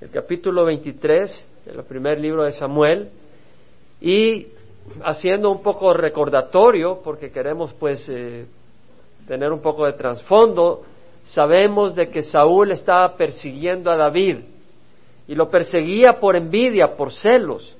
[0.00, 3.08] el capítulo 23 del primer libro de Samuel,
[4.00, 4.46] y
[5.02, 8.46] haciendo un poco recordatorio, porque queremos pues eh,
[9.26, 10.82] tener un poco de trasfondo,
[11.24, 14.38] sabemos de que Saúl estaba persiguiendo a David
[15.26, 17.76] y lo perseguía por envidia, por celos.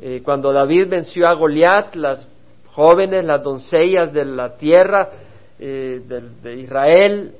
[0.00, 2.26] Eh, cuando David venció a Goliat, las
[2.72, 5.10] jóvenes, las doncellas de la tierra
[5.58, 6.00] eh,
[6.42, 7.34] de, Israel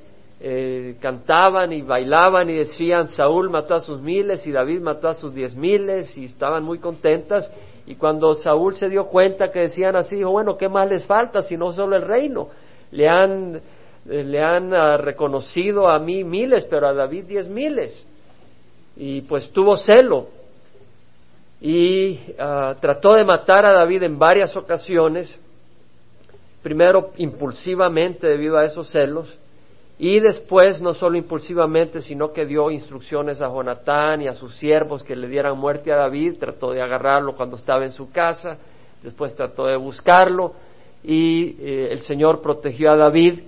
[0.44, 5.14] eh, cantaban y bailaban y decían Saúl mató a sus miles y David mató a
[5.14, 7.48] sus diez miles y estaban muy contentas.
[7.86, 11.42] Y cuando Saúl se dio cuenta que decían así dijo bueno qué más les falta
[11.42, 12.48] si no solo el reino
[12.90, 13.60] le han
[14.04, 18.04] le han ah, reconocido a mí miles pero a David diez miles
[18.96, 20.28] y pues tuvo celo.
[21.60, 25.38] Y ah, trató de matar a David en varias ocasiones,
[26.62, 29.32] primero impulsivamente debido a esos celos,
[29.98, 35.02] y después no solo impulsivamente, sino que dio instrucciones a Jonatán y a sus siervos
[35.02, 38.58] que le dieran muerte a David, trató de agarrarlo cuando estaba en su casa,
[39.02, 40.54] después trató de buscarlo,
[41.04, 43.40] y eh, el Señor protegió a David,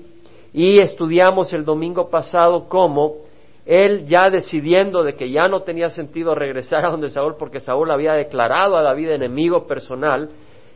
[0.52, 3.24] y estudiamos el domingo pasado cómo
[3.66, 7.90] él ya decidiendo de que ya no tenía sentido regresar a donde Saúl porque Saúl
[7.90, 10.30] había declarado a David enemigo personal,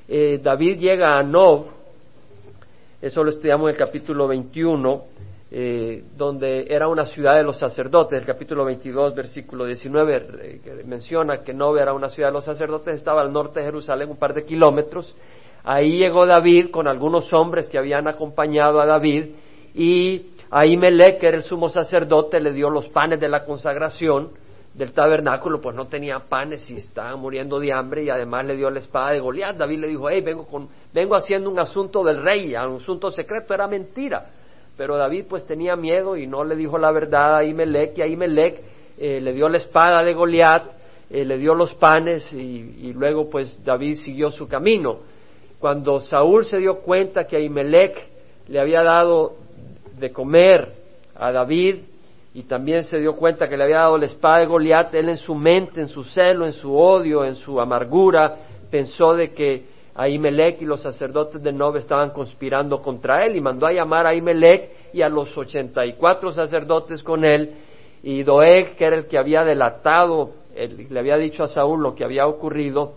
[0.09, 1.67] eh, David llega a Nob,
[3.03, 5.03] eso lo estudiamos en el capítulo 21,
[5.51, 10.85] eh, donde era una ciudad de los sacerdotes, el capítulo 22, versículo 19, eh, que
[10.85, 14.19] menciona que Nob era una ciudad de los sacerdotes, estaba al norte de Jerusalén, un
[14.19, 15.17] par de kilómetros.
[15.65, 19.27] Ahí llegó David con algunos hombres que habían acompañado a David
[19.75, 24.31] y a Imelec, que era el sumo sacerdote, le dio los panes de la consagración
[24.75, 28.71] del tabernáculo, pues no tenía panes y estaba muriendo de hambre y además le dio
[28.71, 29.57] la espada de Goliat.
[29.57, 33.55] David le dijo, hey, vengo, con, vengo haciendo un asunto del rey, un asunto secreto,
[33.55, 34.31] era mentira.
[34.79, 38.07] Pero David pues tenía miedo y no le dijo la verdad a Imelec y a
[38.07, 38.63] Imelec
[38.97, 40.67] eh, le dio la espada de Goliat,
[41.11, 45.01] eh, le dio los panes y, luego pues David siguió su camino.
[45.59, 48.07] Cuando Saúl se dio cuenta que a Imelec
[48.47, 49.35] le había dado
[49.99, 50.73] de comer
[51.17, 51.79] a David
[52.33, 55.17] y también se dio cuenta que le había dado la espada de Goliat, él en
[55.17, 58.37] su mente, en su celo, en su odio, en su amargura,
[58.71, 59.65] pensó de que
[59.99, 64.11] Ahimelech y los sacerdotes de Nob estaban conspirando contra él y mandó a llamar a
[64.11, 67.53] Ahimelech y a los ochenta y cuatro sacerdotes con él
[68.03, 72.05] y Doeg, que era el que había delatado, le había dicho a Saúl lo que
[72.05, 72.95] había ocurrido,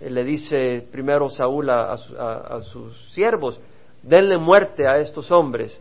[0.00, 1.96] le dice primero Saúl a,
[2.62, 3.58] sus siervos,
[4.02, 5.78] denle muerte a estos hombres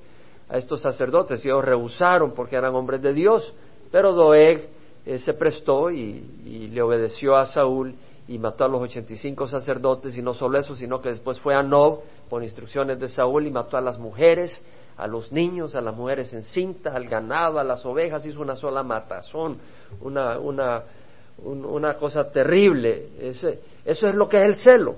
[0.49, 1.45] a estos sacerdotes.
[1.45, 3.53] Ellos rehusaron porque eran hombres de Dios,
[3.91, 4.67] pero Doeg
[5.05, 7.93] eh, se prestó y, le obedeció a Saúl
[8.29, 11.63] y mató a los 85 sacerdotes y no solo eso, sino que después fue a
[11.63, 14.63] Nob por instrucciones de Saúl y mató a las mujeres,
[14.97, 18.83] a los niños, a las mujeres encintas, al ganado, a las ovejas, hizo una sola
[18.83, 19.57] matazón,
[20.01, 20.83] una, una,
[21.43, 23.07] una cosa terrible.
[23.19, 24.95] eso es lo que es el celo,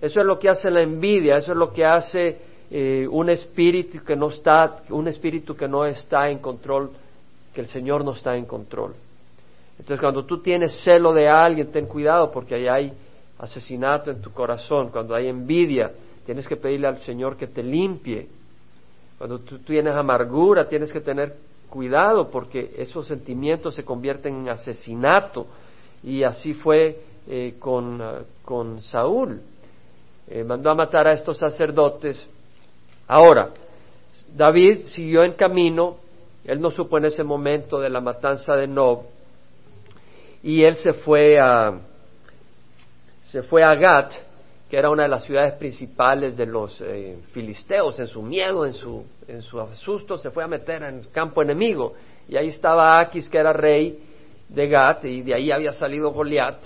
[0.00, 2.36] eso es lo que hace la envidia, eso es lo que hace
[2.68, 6.90] eh, un espíritu que no está, un espíritu que no está en control,
[7.54, 8.96] que el Señor no está en control.
[9.82, 12.92] Entonces, cuando tú tienes celo de alguien, ten cuidado porque ahí hay
[13.36, 14.90] asesinato en tu corazón.
[14.90, 15.90] Cuando hay envidia,
[16.24, 18.28] tienes que pedirle al Señor que te limpie.
[19.18, 21.34] Cuando tú tienes amargura, tienes que tener
[21.68, 25.48] cuidado porque esos sentimientos se convierten en asesinato.
[26.04, 29.40] Y así fue eh, con, ah, con, Saúl.
[30.28, 32.28] Eh, mandó a matar a estos sacerdotes
[33.08, 33.50] Ahora,
[34.32, 35.96] David siguió en camino,
[36.44, 39.00] él no supo en ese momento de la matanza de Nob,
[40.42, 41.80] y él se fue a,
[43.22, 44.12] se fue a Gat,
[44.68, 48.72] que era una de las ciudades principales de los eh, filisteos, en su miedo, en
[48.72, 51.94] su, en su asusto, se fue a meter en el campo enemigo.
[52.28, 53.98] Y ahí estaba Aquis, que era rey
[54.48, 56.58] de Gat, y de ahí había salido Goliat.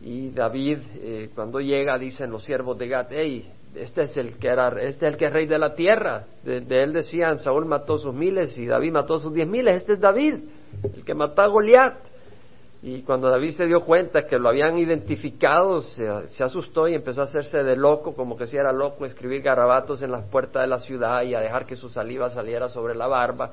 [0.00, 4.48] Y David, eh, cuando llega, dicen los siervos de Gat, hey, este es el que
[4.48, 6.24] era, este es el que es rey de la tierra.
[6.44, 9.76] De, él decían, Saúl mató sus miles y David mató sus diez miles.
[9.76, 10.36] Este es David,
[10.94, 12.13] el que mató a Goliat.
[12.86, 16.06] Y cuando David se dio cuenta que lo habían identificado, se,
[16.44, 20.12] asustó y empezó a hacerse de loco, como que si era loco, escribir garabatos en
[20.12, 23.52] las puertas de la ciudad y a dejar que su saliva saliera sobre la barba.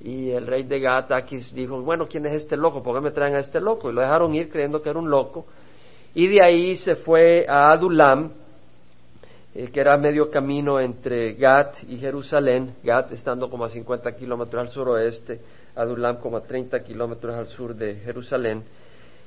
[0.00, 2.82] Y el rey de Gatakis dijo, bueno, ¿quién es este loco?
[2.82, 3.90] ¿Por qué me traen a este loco?
[3.90, 5.44] Y lo dejaron ir creyendo que era un loco.
[6.14, 8.32] Y de ahí se fue a Adulam,
[9.54, 14.62] eh, que era medio camino entre Gat y Jerusalén, Gat estando como a 50 kilómetros
[14.62, 15.42] al suroeste,
[15.74, 18.64] Adulam como a 30 kilómetros al sur de Jerusalén.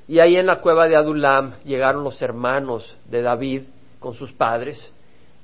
[0.08, 3.64] Y ahí en la cueva de Adulam llegaron los hermanos de David
[4.00, 4.92] con sus padres,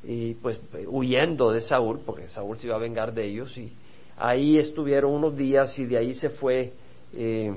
[0.03, 3.73] y pues huyendo de Saúl, porque Saúl se iba a vengar de ellos, y
[4.17, 6.73] ahí estuvieron unos días y de ahí se fue,
[7.13, 7.55] eh,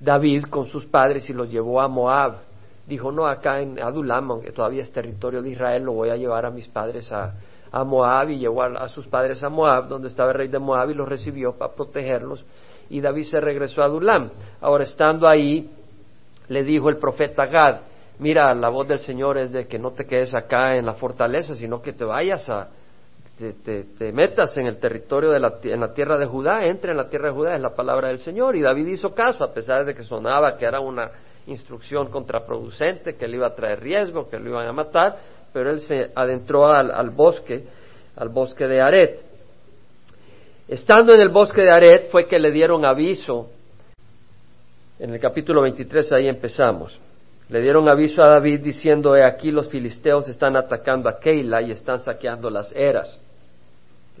[0.00, 2.38] David con sus padres y los llevó a Moab.
[2.86, 6.44] Dijo, no, acá en Adulam, aunque todavía es territorio de Israel, lo voy a llevar
[6.44, 7.34] a mis padres a,
[7.82, 10.94] Moab y llevó a, sus padres a Moab, donde estaba el rey de Moab y
[10.94, 12.44] los recibió para protegerlos.
[12.90, 14.30] Y David se regresó a Adulam.
[14.60, 15.70] Ahora, estando ahí,
[16.48, 17.80] le dijo el profeta Gad,
[18.18, 21.54] mira, la voz del Señor es de que no te quedes acá en la fortaleza,
[21.54, 22.68] sino que te vayas a,
[23.36, 27.08] te, metas en el territorio de la, en la tierra de Judá, entre en la
[27.08, 28.54] tierra de Judá, es la palabra del Señor.
[28.54, 31.10] Y David hizo caso, a pesar de que sonaba que era una
[31.46, 35.16] instrucción contraproducente, que le iba a traer riesgo, que lo iban a matar,
[35.54, 37.64] pero él se adentró al, bosque,
[38.16, 39.22] al bosque de Aret.
[40.66, 43.50] Estando en el bosque de Aret fue que le dieron aviso,
[44.98, 47.00] en el capítulo 23 ahí empezamos,
[47.48, 51.70] le dieron aviso a David diciendo, he aquí los filisteos están atacando a Keila y
[51.70, 53.20] están saqueando las eras.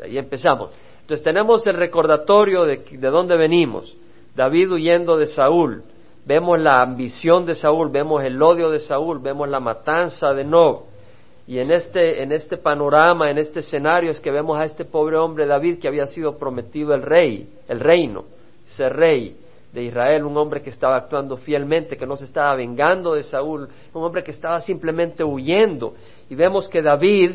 [0.00, 0.70] Ahí empezamos.
[1.00, 3.92] Entonces tenemos el recordatorio de, de dónde venimos.
[4.36, 5.82] David huyendo de Saúl.
[6.26, 10.93] Vemos la ambición de Saúl, vemos el odio de Saúl, vemos la matanza de Nob.
[11.46, 15.16] Y en este, en este panorama, en este escenario, es que vemos a este pobre
[15.16, 18.24] hombre David que había sido prometido el rey, el reino,
[18.64, 19.36] ser rey
[19.72, 23.68] de Israel, un hombre que estaba actuando fielmente, que no se estaba vengando de Saúl,
[23.92, 25.94] un hombre que estaba simplemente huyendo.
[26.30, 27.32] Y vemos que David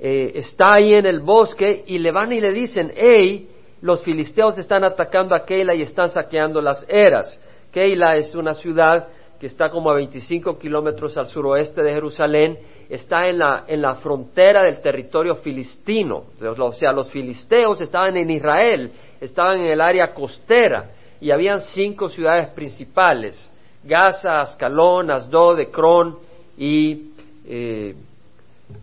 [0.00, 3.48] eh, está ahí en el bosque y le van y le dicen, hey,
[3.80, 7.38] los filisteos están atacando a Keila y están saqueando las eras.
[7.72, 12.58] Keila es una ciudad que está como a 25 kilómetros al suroeste de Jerusalén,
[12.88, 16.24] está en la, en la frontera del territorio filistino.
[16.40, 18.90] O sea, los filisteos estaban en Israel,
[19.20, 20.90] estaban en el área costera
[21.20, 23.50] y habían cinco ciudades principales,
[23.84, 26.18] Gaza, Ascalón, Asdod, Ecrón
[26.56, 27.12] y
[27.46, 27.94] eh,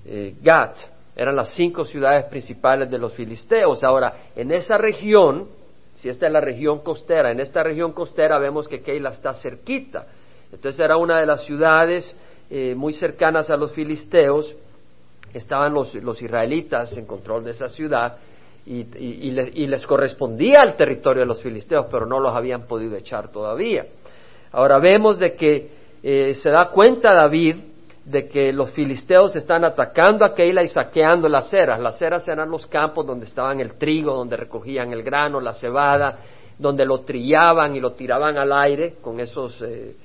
[0.05, 3.83] eh, Gat eran las cinco ciudades principales de los filisteos.
[3.83, 5.47] Ahora, en esa región,
[5.95, 10.07] si esta es la región costera, en esta región costera vemos que Keila está cerquita.
[10.55, 12.15] Entonces era una de las ciudades
[12.49, 14.55] eh, muy cercanas a los filisteos.
[15.33, 18.17] Estaban los, los, israelitas en control de esa ciudad
[18.65, 23.27] y, y, les correspondía al territorio de los filisteos, pero no los habían podido echar
[23.31, 23.85] todavía.
[24.53, 25.69] Ahora vemos de que
[26.01, 27.57] eh, se da cuenta David
[28.05, 31.81] de que los filisteos están atacando a Keila y saqueando las ceras.
[31.81, 36.19] Las ceras eran los campos donde estaban el trigo, donde recogían el grano, la cebada,
[36.57, 39.95] donde lo trillaban y lo tiraban al aire con esos eh,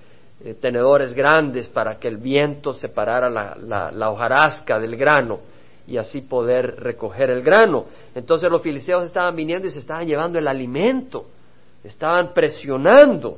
[0.42, 5.40] eh, tenedores grandes para que el viento separara la, la, hojarasca del grano
[5.86, 7.84] y así poder recoger el grano.
[8.14, 11.26] Entonces los filisteos estaban viniendo y se estaban llevando el alimento,
[11.84, 13.36] estaban presionando.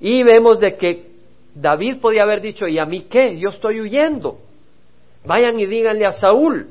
[0.00, 1.10] Y vemos de que
[1.54, 3.38] David podía haber dicho, ¿y a mí qué?
[3.38, 4.38] Yo estoy huyendo.
[5.26, 6.68] Vayan y díganle a Saúl.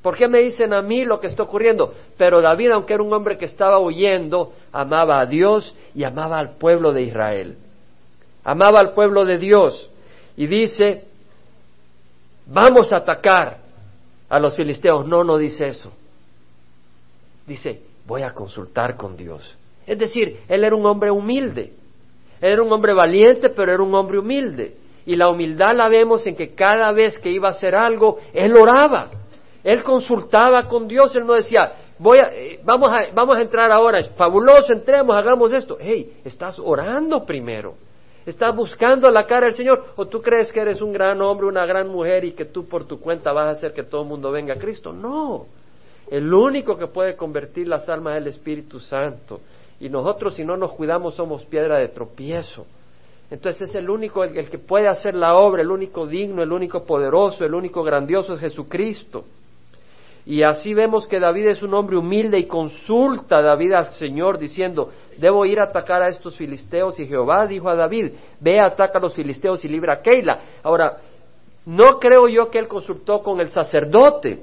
[0.00, 1.92] ¿Por qué me dicen a mí lo que está ocurriendo?
[2.16, 6.56] Pero David, aunque era un hombre que estaba huyendo, amaba a Dios y amaba al
[6.56, 7.56] pueblo de Israel.
[8.44, 9.90] Amaba al pueblo de Dios.
[10.36, 11.04] Y dice,
[12.46, 13.58] vamos a atacar
[14.28, 15.06] a los filisteos.
[15.06, 15.92] No, no dice eso.
[17.46, 19.56] Dice, voy a consultar con Dios.
[19.86, 21.72] Es decir, él era un hombre humilde.
[22.40, 24.76] Era un hombre valiente, pero era un hombre humilde.
[25.06, 28.56] Y la humildad la vemos en que cada vez que iba a hacer algo, él
[28.56, 29.10] oraba.
[29.64, 33.70] Él consultaba con Dios, él no decía, voy a, eh, vamos, a, vamos a entrar
[33.70, 35.76] ahora, es fabuloso, entremos, hagamos esto.
[35.80, 37.74] Hey, estás orando primero.
[38.24, 39.84] Estás buscando la cara del Señor.
[39.96, 42.84] ¿O tú crees que eres un gran hombre, una gran mujer y que tú por
[42.84, 44.92] tu cuenta vas a hacer que todo el mundo venga a Cristo?
[44.92, 45.46] No.
[46.10, 49.40] El único que puede convertir las almas es el Espíritu Santo.
[49.80, 52.66] Y nosotros si no nos cuidamos somos piedra de tropiezo.
[53.30, 56.84] Entonces es el único, el, que puede hacer la obra, el único digno, el único
[56.84, 59.24] poderoso, el único grandioso es Jesucristo.
[60.24, 64.38] Y así vemos que David es un hombre humilde y consulta a David al Señor
[64.38, 66.98] diciendo, debo ir a atacar a estos filisteos.
[67.00, 70.40] Y Jehová dijo a David, ve, ataca a los filisteos y libra a Keila.
[70.62, 70.98] Ahora,
[71.66, 74.42] no creo yo que él consultó con el sacerdote,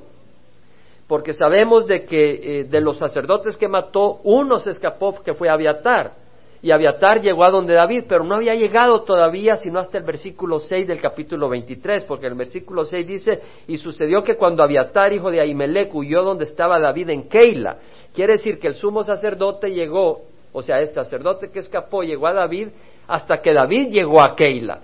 [1.08, 5.50] porque sabemos de que eh, de los sacerdotes que mató, uno se escapó que fue
[5.50, 6.12] Abiatar.
[6.62, 10.60] Y Abiatar llegó a donde David, pero no había llegado todavía sino hasta el versículo
[10.60, 15.32] 6 del capítulo 23, porque el versículo 6 dice, y sucedió que cuando Abiatar, hijo
[15.32, 17.78] de Ahimelech, huyó donde estaba David en Keila,
[18.14, 22.34] quiere decir que el sumo sacerdote llegó, o sea, este sacerdote que escapó llegó a
[22.34, 22.68] David
[23.08, 24.82] hasta que David llegó a Keila.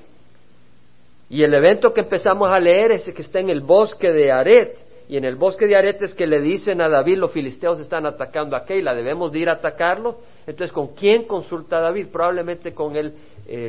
[1.30, 4.32] Y el evento que empezamos a leer es el que está en el bosque de
[4.32, 8.06] Aret, y en el bosque de Aretes que le dicen a David, los filisteos están
[8.06, 10.18] atacando a Keila, debemos de ir a atacarlo.
[10.48, 12.08] Entonces, ¿con quién consulta David?
[12.12, 13.14] Probablemente con el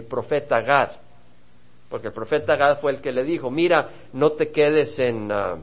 [0.09, 0.91] profeta Gad,
[1.89, 5.31] porque el profeta Gad fue el que le dijo, mira, no te quedes en...
[5.31, 5.57] Ah,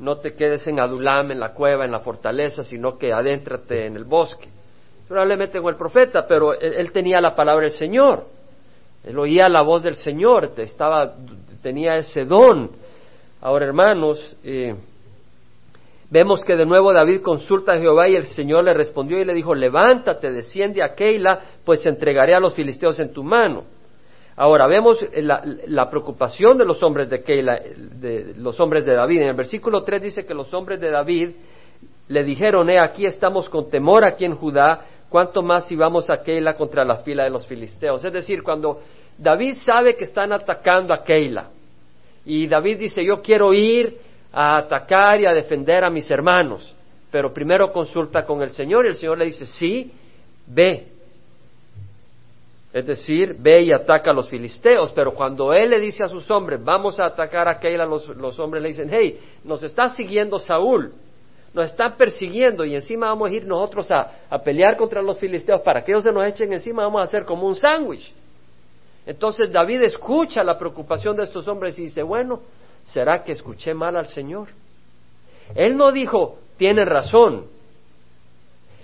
[0.00, 3.96] no te quedes en Adulam, en la cueva, en la fortaleza, sino que adéntrate en
[3.96, 4.48] el bosque.
[5.06, 8.24] probablemente con el profeta, pero él, tenía la palabra del Señor.
[9.04, 11.16] Él oía la voz del Señor, estaba,
[11.62, 12.70] tenía ese don.
[13.42, 14.74] Ahora, hermanos, eh,
[16.10, 19.32] vemos que de nuevo David consulta a Jehová y el Señor le respondió y le
[19.32, 23.64] dijo, levántate, desciende a Keila, pues entregaré a los filisteos en tu mano.
[24.36, 29.22] Ahora, vemos la, preocupación de los hombres de Keila, de los hombres de David.
[29.22, 31.30] En el versículo 3 dice que los hombres de David
[32.08, 36.22] le dijeron, he aquí estamos con temor aquí en Judá, cuánto más si vamos a
[36.22, 38.04] Keila contra la fila de los filisteos.
[38.04, 38.80] Es decir, cuando
[39.16, 41.50] David sabe que están atacando a Keila,
[42.24, 43.98] y David dice, yo quiero ir
[44.32, 46.74] a atacar y a defender a mis hermanos,
[47.10, 49.92] pero primero consulta con el Señor y el Señor le dice, sí,
[50.46, 50.86] ve.
[52.72, 56.30] Es decir, ve y ataca a los filisteos, pero cuando él le dice a sus
[56.30, 60.38] hombres, vamos a atacar a Keila, los, los hombres le dicen, hey, nos está siguiendo
[60.38, 60.92] Saúl,
[61.52, 65.82] nos están persiguiendo y encima vamos a ir nosotros a, pelear contra los filisteos para
[65.82, 68.12] que ellos se nos echen encima, vamos a hacer como un sándwich.
[69.10, 72.42] Entonces David escucha la preocupación de estos hombres y dice, bueno,
[72.84, 74.50] ¿será que escuché mal al Señor?
[75.56, 77.46] Él no dijo, tiene razón.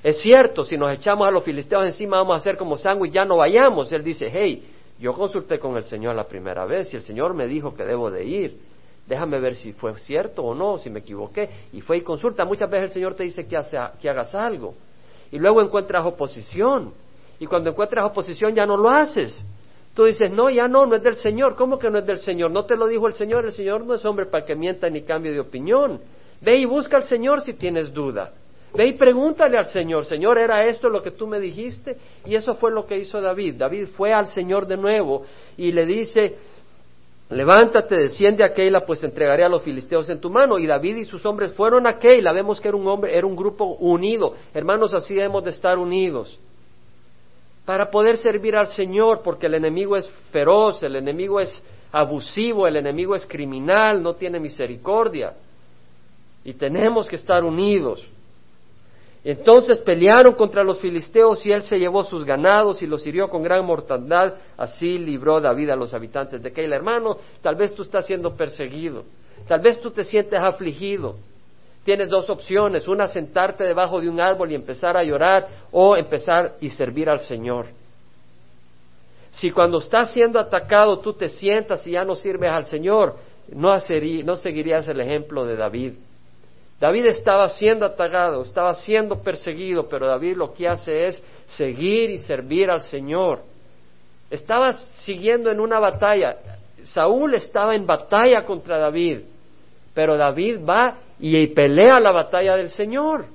[0.02, 3.24] Es cierto, si nos echamos a los filisteos encima vamos a hacer como sándwich, ya
[3.24, 3.92] no vayamos.
[3.92, 4.68] Él dice, hey,
[4.98, 8.10] yo consulté con el Señor la primera vez y el Señor me dijo que debo
[8.10, 8.60] de ir
[9.06, 11.48] déjame ver si fue cierto o no, si me equivoqué.
[11.72, 12.44] Y fue y consulta.
[12.44, 13.56] Muchas veces el Señor te dice que,
[14.00, 14.74] que hagas algo.
[15.30, 16.92] Y luego encuentras oposición.
[17.38, 19.44] Y cuando encuentras oposición ya no lo haces.
[19.96, 21.56] Tú dices, no, ya no, no es del Señor.
[21.56, 22.50] ¿Cómo que no es del Señor?
[22.50, 23.46] No te lo dijo el Señor.
[23.46, 26.00] El Señor no es hombre para que mienta ni cambie de opinión.
[26.42, 28.34] Ve y busca al Señor si tienes duda.
[28.74, 31.96] Ve y pregúntale al Señor, Señor, ¿era esto lo que tú me dijiste?
[32.26, 33.54] Y eso fue lo que hizo David.
[33.56, 35.22] David fue al Señor de nuevo
[35.56, 36.36] y le dice,
[37.30, 40.58] Levántate, desciende a Keila, pues entregaré a los filisteos en tu mano.
[40.58, 42.32] Y David y sus hombres fueron a Keila.
[42.32, 44.34] Vemos que era un hombre, era un grupo unido.
[44.52, 46.38] Hermanos, así debemos de estar unidos.
[47.66, 52.76] Para poder servir al Señor, porque el enemigo es feroz, el enemigo es abusivo, el
[52.76, 55.34] enemigo es criminal, no tiene misericordia.
[56.44, 58.06] Y tenemos que estar unidos.
[59.24, 63.42] Entonces pelearon contra los filisteos y él se llevó sus ganados y los hirió con
[63.42, 64.34] gran mortandad.
[64.56, 66.76] Así libró David a los habitantes de Keila.
[66.76, 69.02] Hermano, tal vez tú estás siendo perseguido.
[69.48, 71.16] Tal vez tú te sientes afligido.
[71.86, 72.88] Tienes dos opciones.
[72.88, 77.20] Una, sentarte debajo de un árbol y empezar a llorar o empezar y servir al
[77.20, 77.68] Señor.
[79.30, 83.14] Si cuando estás siendo atacado tú te sientas y ya no sirves al Señor,
[83.52, 83.78] no,
[84.24, 85.92] no seguirías el ejemplo de David.
[86.80, 92.18] David estaba siendo atacado, estaba siendo perseguido, pero David lo que hace es seguir y
[92.18, 93.42] servir al Señor.
[94.28, 94.72] Estaba
[95.04, 96.36] siguiendo en una batalla.
[96.82, 99.20] Saúl estaba en batalla contra David,
[99.94, 103.26] pero David va y pelea la batalla del Señor.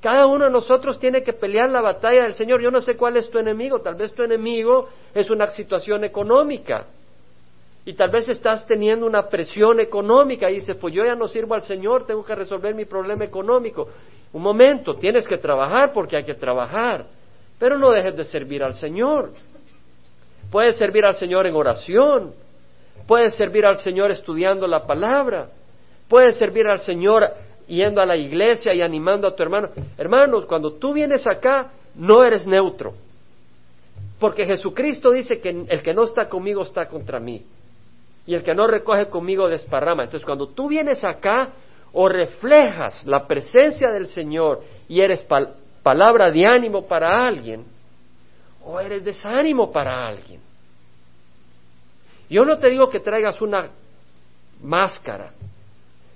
[0.00, 2.60] Cada uno de nosotros tiene que pelear la batalla del Señor.
[2.60, 3.80] Yo no sé cuál es tu enemigo.
[3.80, 6.86] Tal vez tu enemigo es una situación económica.
[7.86, 11.54] Y tal vez estás teniendo una presión económica y dices, pues yo ya no sirvo
[11.54, 13.88] al Señor, tengo que resolver mi problema económico.
[14.32, 17.06] Un momento, tienes que trabajar porque hay que trabajar,
[17.58, 19.32] pero no dejes de servir al Señor.
[20.50, 22.32] Puedes servir al Señor en oración,
[23.06, 25.48] puedes servir al Señor estudiando la palabra,
[26.08, 27.24] puedes servir al Señor
[27.66, 29.70] yendo a la iglesia y animando a tu hermano.
[29.96, 32.94] Hermanos, cuando tú vienes acá, no eres neutro,
[34.18, 37.42] porque Jesucristo dice que el que no está conmigo está contra mí
[38.26, 40.04] y el que no recoge conmigo desparrama.
[40.04, 41.50] Entonces, cuando tú vienes acá
[41.92, 45.24] o reflejas la presencia del Señor y eres
[45.82, 47.64] palabra de ánimo para alguien,
[48.64, 50.40] o eres desánimo para alguien.
[52.30, 53.68] Yo no te digo que traigas una
[54.62, 55.32] máscara,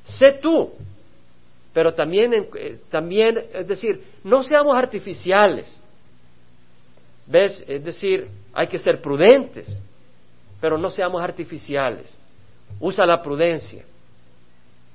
[0.09, 0.73] sé tú,
[1.73, 5.67] pero también, eh, también, es decir, no seamos artificiales.
[7.27, 7.63] ¿Ves?
[7.69, 9.81] Es decir, hay que ser prudentes
[10.61, 12.13] pero no seamos artificiales.
[12.81, 13.85] Usa la prudencia,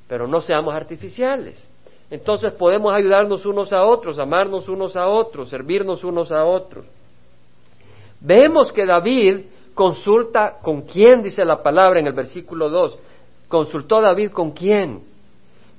[0.07, 1.67] pero no seamos artificiales.
[2.09, 6.85] Entonces podemos ayudarnos unos a otros, amarnos unos a otros, servirnos unos a otros.
[8.19, 12.99] Vemos que David consulta con quién, dice la palabra en el versículo 2.
[13.53, 15.03] Consultó David con quién?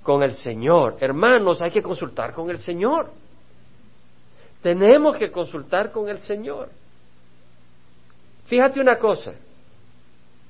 [0.05, 0.97] Con el Señor.
[1.01, 3.11] Hermanos, hay que consultar con el Señor.
[4.63, 6.69] Tenemos que consultar con el Señor.
[8.47, 9.35] Fíjate una cosa,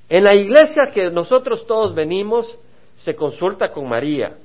[0.07, 2.59] en la iglesia que nosotros todos venimos,
[2.95, 4.37] se consulta con María.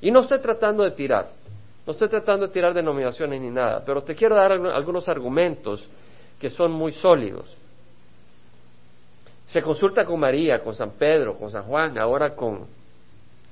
[0.00, 1.30] Y no estoy tratando de tirar,
[1.86, 5.88] no estoy tratando de tirar denominaciones ni nada, pero te quiero dar algunos argumentos
[6.40, 7.56] que son muy sólidos.
[9.48, 12.66] Se consulta con María, con San Pedro, con San Juan, ahora con,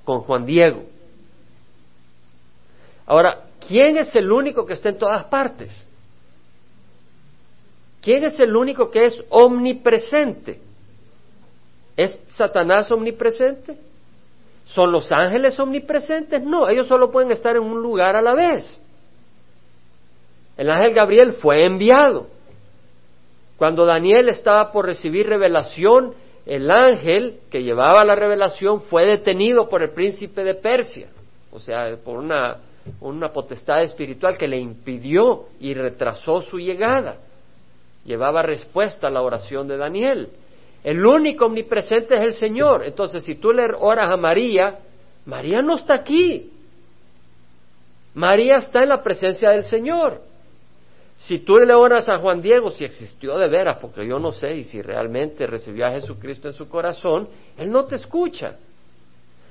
[0.04, 0.84] con Juan Diego.
[3.06, 5.86] Ahora, ¿quién es el único que está en todas partes?
[8.00, 10.60] ¿Quién es el único que es omnipresente?
[11.96, 13.76] ¿Es Satanás omnipresente?
[14.64, 16.42] ¿Son los ángeles omnipresentes?
[16.42, 18.80] No, ellos solo pueden estar en un lugar a la vez.
[20.56, 22.28] El ángel Gabriel fue enviado.
[23.62, 26.14] Cuando Daniel estaba por recibir revelación,
[26.46, 31.10] el ángel que llevaba la revelación fue detenido por el príncipe de Persia,
[31.52, 32.56] o sea, por una,
[33.00, 37.18] una potestad espiritual que le impidió y retrasó su llegada.
[38.04, 40.30] Llevaba respuesta a la oración de Daniel.
[40.82, 42.82] El único omnipresente es el Señor.
[42.84, 44.80] Entonces, si tú le oras a María,
[45.24, 46.50] María no está aquí.
[48.12, 50.31] María está en la presencia del Señor.
[51.22, 54.56] Si tú le oras a Juan Diego, si existió de veras, porque yo no sé,
[54.56, 58.56] y si realmente recibió a Jesucristo en su corazón, él no te escucha.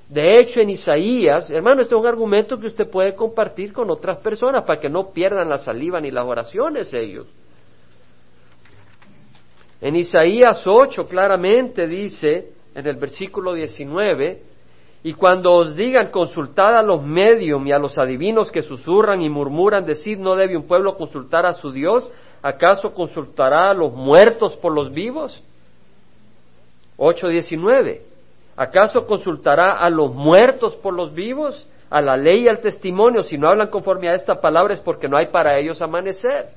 [0.10, 4.18] De hecho, en Isaías, hermano, este es un argumento que usted puede compartir con otras
[4.18, 7.28] personas para que no pierdan la saliva ni las oraciones ellos.
[9.80, 14.42] En Isaías 8 claramente dice, en el versículo 19,
[15.04, 19.30] y cuando os digan consultad a los medios y a los adivinos que susurran y
[19.30, 22.08] murmuran, decid no debe un pueblo consultar a su Dios,
[22.44, 25.44] ¿acaso consultará a los muertos por los vivos?
[26.98, 28.02] 8.19.
[28.56, 31.68] ¿Acaso consultará a los muertos por los vivos?
[31.90, 35.10] A la ley y al testimonio, si no hablan conforme a esta palabra es porque
[35.10, 36.50] no hay para ellos amanecer.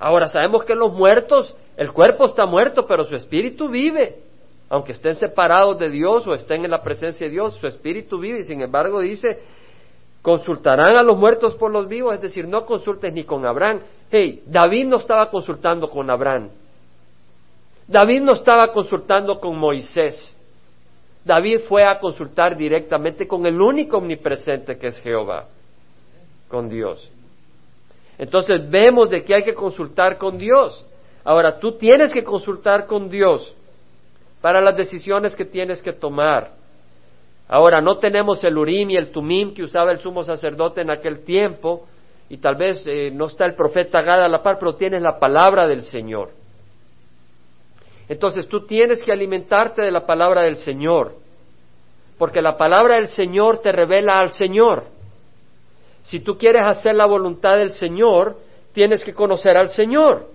[0.00, 4.31] Ahora sabemos que los muertos, el cuerpo está muerto, pero su espíritu vive
[4.72, 8.38] aunque estén separados de Dios o estén en la presencia de Dios, su espíritu vive
[8.38, 9.38] y sin embargo dice,
[10.22, 13.80] consultarán a los muertos por los vivos, es decir, no consultes ni con Abraham.
[14.10, 16.48] Hey, David no estaba consultando con Abraham.
[17.86, 20.34] David no estaba consultando con Moisés.
[21.22, 25.48] David fue a consultar directamente con el único omnipresente que es Jehová,
[26.48, 27.10] con Dios.
[28.16, 30.86] Entonces vemos de que hay que consultar con Dios.
[31.24, 33.54] Ahora, tú tienes que consultar con Dios
[34.42, 36.50] para las decisiones que tienes que tomar.
[37.48, 41.24] Ahora, no tenemos el Urim y el Tumim que usaba el sumo sacerdote en aquel
[41.24, 41.86] tiempo,
[42.28, 45.18] y tal vez eh, no está el profeta Gad a la par, pero tienes la
[45.18, 46.30] palabra del Señor.
[48.08, 51.14] Entonces tú tienes que alimentarte de la palabra del Señor,
[52.18, 54.84] porque la palabra del Señor te revela al Señor.
[56.02, 58.38] Si tú quieres hacer la voluntad del Señor,
[58.72, 60.26] tienes que conocer al Señor.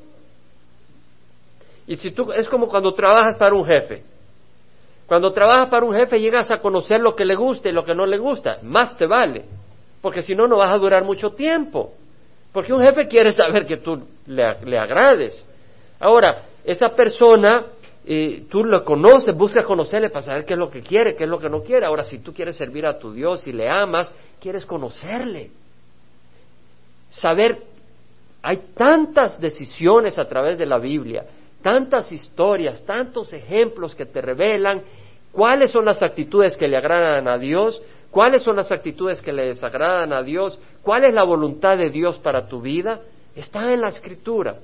[1.88, 4.04] Y si tú, es como cuando trabajas para un jefe.
[5.08, 7.96] Cuando trabajas para un jefe llegas a conocer lo que le gusta y lo que
[7.96, 8.60] no le gusta.
[8.62, 9.46] Más te vale.
[10.02, 11.94] Porque si no, no vas a durar mucho tiempo.
[12.52, 15.46] Porque un jefe quiere saber que tú le, le agrades.
[16.00, 17.68] Ahora, esa persona,
[18.06, 21.30] eh, tú lo conoces, buscas conocerle para saber qué es lo que quiere, qué es
[21.30, 21.86] lo que no quiere.
[21.86, 25.52] Ahora, si tú quieres servir a tu Dios y le amas, quieres conocerle.
[27.10, 27.62] Saber,
[28.42, 31.24] hay tantas decisiones a través de la Biblia
[31.62, 34.82] tantas historias, tantos ejemplos que te revelan
[35.32, 39.48] cuáles son las actitudes que le agradan a Dios, cuáles son las actitudes que le
[39.48, 43.02] desagradan a Dios, cuál es la voluntad de Dios para tu vida,
[43.36, 44.56] está en la escritura.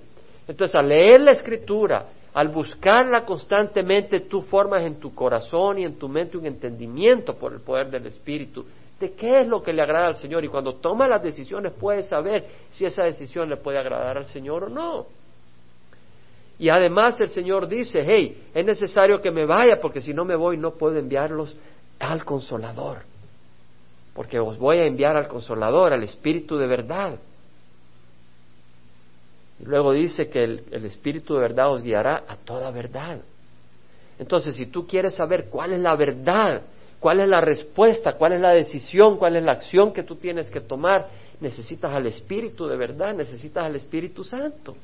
[0.47, 5.99] Entonces, al leer la escritura, al buscarla constantemente, tú formas en tu corazón y en
[5.99, 8.65] tu mente un entendimiento por el poder del Espíritu
[9.03, 12.08] de qué es lo que le agrada al Señor y cuando toma las decisiones puedes
[12.08, 15.08] saber si esa decisión le puede agradar al Señor o no.
[16.59, 20.35] Y además el Señor dice, hey, es necesario que me vaya porque si no me
[20.35, 21.55] voy no puedo enviarlos
[21.99, 22.99] al consolador.
[24.13, 27.17] Porque os voy a enviar al consolador, al Espíritu de verdad.
[29.59, 33.19] Y luego dice que el, el Espíritu de verdad os guiará a toda verdad.
[34.19, 36.61] Entonces, si tú quieres saber cuál es la verdad,
[36.99, 40.51] cuál es la respuesta, cuál es la decisión, cuál es la acción que tú tienes
[40.51, 44.75] que tomar, necesitas al Espíritu de verdad, necesitas al Espíritu Santo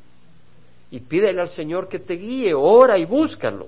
[0.91, 3.67] y pídele al Señor que te guíe, ora y búscalo.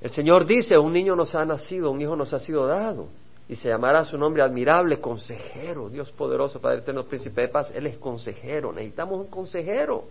[0.00, 3.08] El Señor dice, un niño nos ha nacido, un hijo nos ha sido dado,
[3.48, 7.72] y se llamará su nombre admirable, consejero, Dios poderoso, Padre eterno, príncipe de paz.
[7.74, 10.04] Él es consejero, necesitamos un consejero.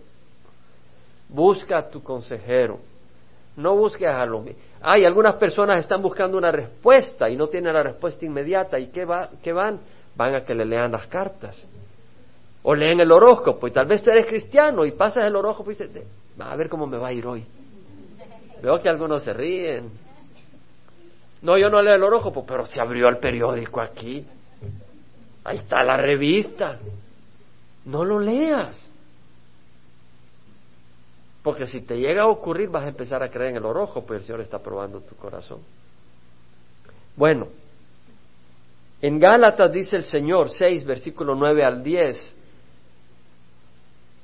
[1.28, 2.80] Busca a tu consejero.
[3.56, 4.44] No busques a los...
[4.80, 8.78] Hay algunas personas están buscando una respuesta y no tienen la respuesta inmediata.
[8.78, 9.80] ¿Y qué, va, qué van?
[10.16, 11.64] Van a que le lean las cartas
[12.70, 15.74] o leen el horóscopo y tal vez tú eres cristiano y pasas el horóscopo y
[15.74, 16.04] dices,
[16.38, 17.42] a ver cómo me va a ir hoy.
[18.62, 19.90] Veo que algunos se ríen.
[21.40, 24.22] No, yo no leo el horóscopo, pero se abrió el periódico aquí.
[25.44, 26.78] Ahí está la revista.
[27.86, 28.86] No lo leas.
[31.42, 34.18] Porque si te llega a ocurrir vas a empezar a creer en el horóscopo y
[34.18, 35.60] el Señor está probando tu corazón.
[37.16, 37.46] Bueno,
[39.00, 42.37] En Gálatas dice el Señor, 6, versículo 9 al 10,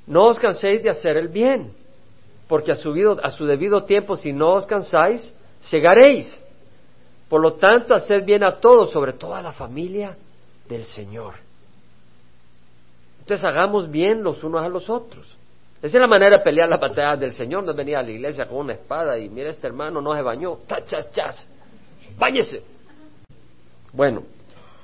[0.07, 1.73] no os canséis de hacer el bien,
[2.47, 6.39] porque a su, a su debido tiempo, si no os cansáis, segaréis.
[7.29, 10.15] Por lo tanto, haced bien a todos, sobre todo a la familia
[10.69, 11.33] del Señor.
[13.19, 15.25] Entonces hagamos bien los unos a los otros.
[15.81, 17.63] Esa es la manera de pelear la batalla del Señor.
[17.63, 20.57] No venía a la iglesia con una espada y mira este hermano no se bañó.
[20.67, 21.47] ¡Tachas, chas!
[22.17, 22.61] ¡Báñese!
[23.91, 24.23] Bueno,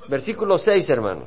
[0.07, 1.25] versículo 6, hermano.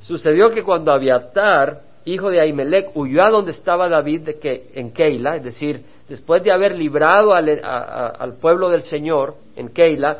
[0.00, 5.42] Sucedió que cuando Abiatar, hijo de Ahimelech, huyó a donde estaba David en Keila, es
[5.42, 10.18] decir, después de haber librado al, pueblo del Señor en Keila,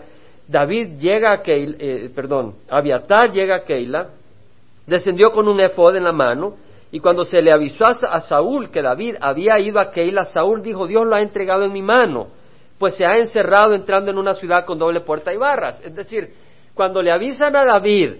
[0.48, 4.08] David llega a Keila, eh, perdón, Abiatar llega a Keila,
[4.86, 6.54] descendió con un efod en la mano,
[6.90, 10.86] y cuando se le avisó a, Saúl que David había ido a Keila, Saúl dijo,
[10.86, 12.28] Dios lo ha entregado en mi mano,
[12.78, 15.80] pues se ha encerrado entrando en una ciudad con doble puerta y barras.
[15.84, 16.32] Es decir,
[16.74, 18.16] cuando le avisan a David,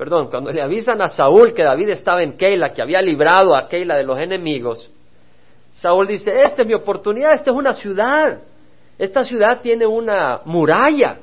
[0.00, 3.68] perdón, cuando le avisan a Saúl que David estaba en Keila, que había librado a
[3.68, 4.90] Keila de los enemigos,
[5.74, 8.38] Saúl dice, esta es mi oportunidad, esta es una ciudad,
[8.98, 11.18] esta ciudad tiene una muralla,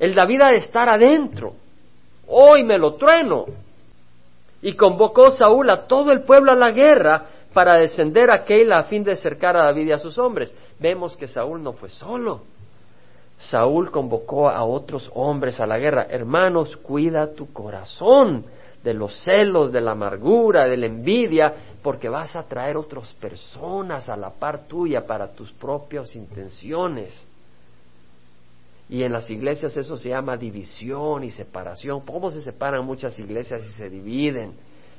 [0.00, 1.52] el David ha de estar adentro,
[2.26, 3.44] hoy me lo trueno.
[4.62, 8.84] Y convocó Saúl a todo el pueblo a la guerra para descender a Keila a
[8.84, 10.52] fin de cercar a David y a sus hombres.
[10.80, 12.42] Vemos que Saúl no fue solo.
[13.50, 16.06] Saúl convocó a otros hombres a la guerra.
[16.08, 18.44] Hermanos, cuida tu corazón
[18.84, 24.08] de los celos, de la amargura, de la envidia, porque vas a traer otras personas
[24.08, 27.26] a la par tuya para tus propias intenciones.
[28.88, 32.00] Y en las iglesias eso se llama división y separación.
[32.02, 34.52] ¿Cómo se separan muchas iglesias y se dividen?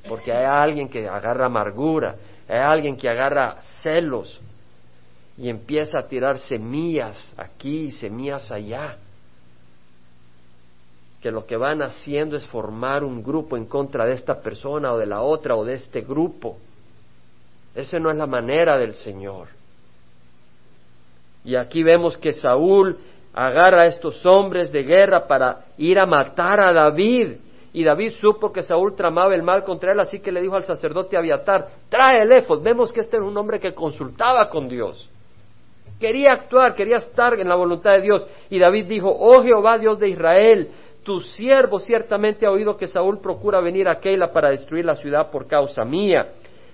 [0.08, 2.16] Porque hay alguien que agarra amargura,
[2.48, 4.42] hay alguien que agarra celos
[5.38, 8.98] y empieza a tirar semillas aquí y semillas allá.
[11.22, 14.98] Que lo que van haciendo es formar un grupo en contra de esta persona o
[14.98, 16.58] de la otra o de este grupo.
[17.74, 19.48] Esa no es la manera del Señor.
[21.44, 22.98] Y aquí vemos que Saúl
[23.34, 27.38] agarra a estos hombres de guerra para ir a matar a David.
[27.74, 30.66] Y David supo que Saúl tramaba el mal contra él, así que le dijo al
[30.66, 32.62] sacerdote Abiatar, trae el efod.
[32.62, 35.10] Vemos que este era un hombre que consultaba con Dios.
[36.00, 38.28] Quería actuar, quería estar en la voluntad de Dios.
[38.50, 40.70] Y David dijo, oh Jehová Dios de Israel,
[41.04, 45.30] tu siervo ciertamente ha oído que Saúl procura venir a Keila para destruir la ciudad
[45.32, 46.30] por causa mía.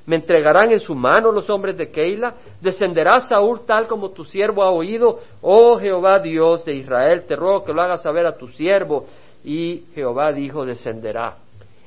[0.05, 2.33] ¿Me entregarán en su mano los hombres de Keila?
[2.61, 5.19] ¿Descenderá Saúl tal como tu siervo ha oído?
[5.41, 9.05] Oh Jehová Dios de Israel, te ruego que lo hagas saber a tu siervo.
[9.43, 11.37] Y Jehová dijo, descenderá.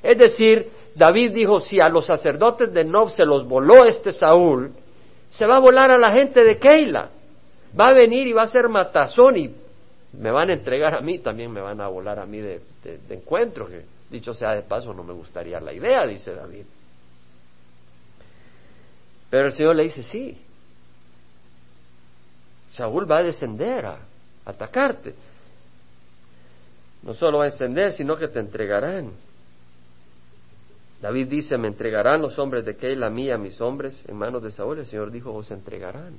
[0.03, 4.73] Es decir, David dijo, si a los sacerdotes de Nob se los voló este Saúl,
[5.29, 7.11] se va a volar a la gente de Keila.
[7.79, 9.55] Va a venir y va a ser matazón y
[10.13, 12.61] me van a entregar a mí, también me van a volar a mí de,
[13.09, 16.65] encuentro, que dicho sea de paso no me gustaría la idea, dice David.
[19.31, 20.39] Pero el Señor le dice, sí,
[22.69, 23.99] Saúl va a descender a
[24.45, 25.15] atacarte.
[27.03, 29.11] No solo va a descender, sino que te entregarán.
[31.01, 34.43] David dice, me entregarán los hombres de Keila a mí, a mis hombres, en manos
[34.43, 34.79] de Saúl.
[34.79, 36.15] El Señor dijo, os entregarán.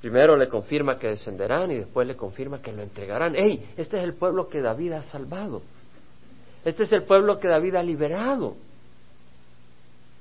[0.00, 3.36] Primero le confirma que descenderán y después le confirma que lo entregarán.
[3.36, 3.72] ¡Ey!
[3.76, 5.62] Este es el pueblo que David ha salvado.
[6.64, 8.56] Este es el pueblo que David ha liberado.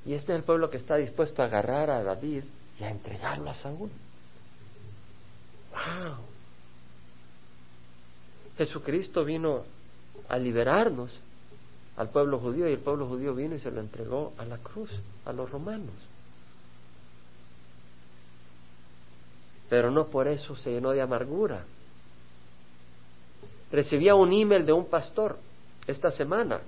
[0.05, 2.43] Y este es el pueblo que está dispuesto a agarrar a David
[2.79, 3.89] y a entregarlo a Saúl.
[5.71, 6.15] ¡Wow!
[8.57, 9.63] Jesucristo vino
[10.27, 11.17] a liberarnos
[11.95, 14.89] al pueblo judío y el pueblo judío vino y se lo entregó a la cruz,
[15.25, 15.95] a los romanos.
[19.69, 21.63] Pero no por eso se llenó de amargura.
[23.71, 25.37] Recibía un email de un pastor
[25.85, 26.61] esta semana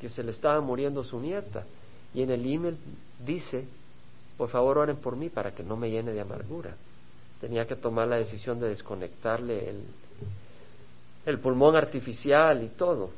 [0.00, 1.64] que se le estaba muriendo su nieta
[2.14, 2.76] y en el email
[3.24, 3.64] dice,
[4.36, 6.74] por favor oren por mí para que no me llene de amargura.
[7.40, 9.74] Tenía que tomar la decisión de desconectarle
[11.26, 13.10] el, pulmón artificial y todo.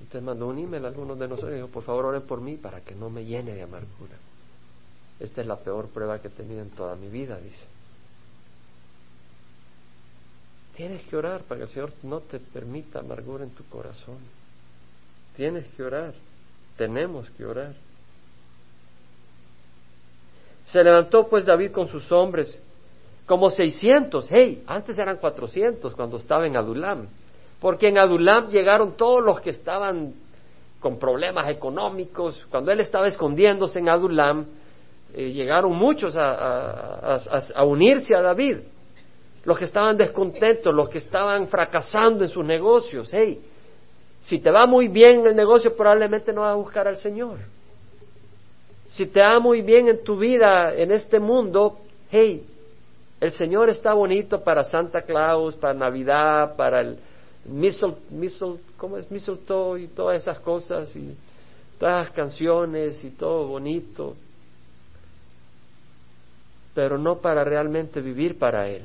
[0.00, 2.56] Entonces mandó un email a algunos de nosotros y dijo, por favor oren por mí
[2.56, 4.16] para que no me llene de amargura.
[5.22, 7.64] Esta es la peor prueba que he tenido en toda mi vida, dice.
[10.76, 14.18] Tienes que orar para que el Señor no te permita amargura en tu corazón.
[15.36, 16.12] Tienes que orar.
[16.76, 17.72] Tenemos que orar.
[20.66, 22.58] Se levantó pues David con sus hombres,
[23.24, 27.06] como seiscientos, hey, antes eran cuatrocientos cuando estaba en Adulam,
[27.60, 30.14] porque en Adulam llegaron todos los que estaban
[30.80, 34.46] con problemas económicos, cuando él estaba escondiéndose en Adulam,
[35.14, 38.58] eh, llegaron muchos a, unirse a David.
[39.44, 43.10] los que estaban descontentos, los que estaban fracasando en sus negocios.
[43.12, 43.40] Hey,
[44.22, 47.38] si te va muy bien en el negocio, probablemente no vas a buscar al Señor.
[48.90, 51.78] Si te va muy bien en tu vida, en este mundo,
[52.10, 52.46] hey,
[53.20, 56.98] el Señor está bonito para Santa Claus, para Navidad, para el
[59.10, 61.16] mistletoe y todas esas cosas y
[61.78, 64.14] todas las canciones y todo bonito,
[66.74, 68.82] pero no para realmente vivir para Él.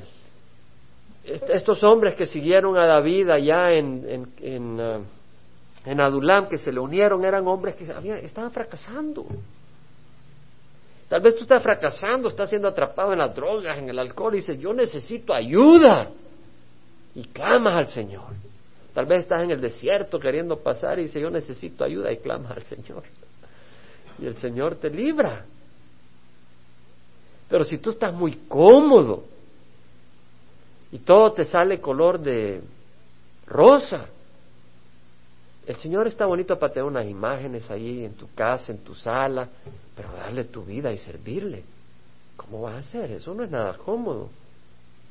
[1.24, 4.26] Estos hombres que siguieron a David allá en,
[4.80, 5.02] uh,
[5.84, 9.26] en Adulam, que se le unieron, eran hombres que estaban fracasando.
[11.08, 14.38] Tal vez tú estás fracasando, estás siendo atrapado en las drogas, en el alcohol, y
[14.38, 16.10] dices, yo necesito ayuda.
[17.14, 18.34] Y clamas al Señor.
[18.92, 22.56] Tal vez estás en el desierto queriendo pasar y dices, yo necesito ayuda, y clamas
[22.56, 23.04] al Señor.
[24.18, 25.46] Y el Señor te libra.
[27.48, 29.24] Pero si tú estás muy cómodo
[30.92, 32.60] y todo te sale color de
[33.46, 34.06] rosa,
[35.66, 39.48] el Señor está bonito para tener unas imágenes ahí en tu casa, en tu sala,
[39.94, 41.62] pero darle tu vida y servirle.
[42.36, 43.10] ¿Cómo vas a hacer?
[43.12, 44.30] Eso no es nada cómodo.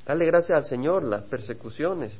[0.05, 2.17] Dale gracias al Señor las persecuciones.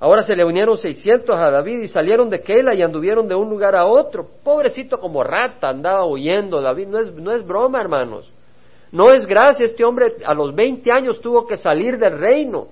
[0.00, 3.48] Ahora se le unieron seiscientos a David y salieron de Keila y anduvieron de un
[3.48, 4.26] lugar a otro.
[4.42, 6.88] Pobrecito como rata andaba huyendo David.
[6.88, 8.30] No es, no es broma, hermanos.
[8.92, 9.66] No es gracia.
[9.66, 12.68] Este hombre a los veinte años tuvo que salir del reino.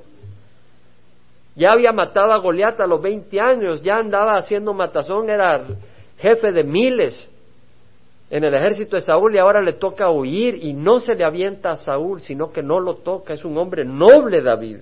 [1.56, 5.64] Ya había matado a Goliat a los 20 años, ya andaba haciendo matazón, era
[6.18, 7.30] jefe de miles
[8.28, 11.70] en el ejército de Saúl y ahora le toca huir y no se le avienta
[11.70, 14.78] a Saúl, sino que no lo toca, es un hombre noble David.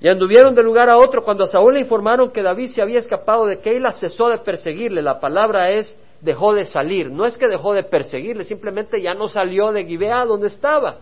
[0.00, 1.22] Y anduvieron de lugar a otro.
[1.22, 5.02] Cuando a Saúl le informaron que David se había escapado de Keila, cesó de perseguirle.
[5.02, 7.10] La palabra es dejó de salir.
[7.10, 10.98] No es que dejó de perseguirle, simplemente ya no salió de Gibea donde estaba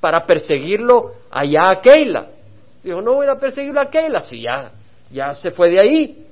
[0.00, 2.28] para perseguirlo allá a Keila.
[2.82, 4.72] Dijo, no voy a perseguir a Keila, si ya,
[5.10, 6.26] ya se fue de ahí.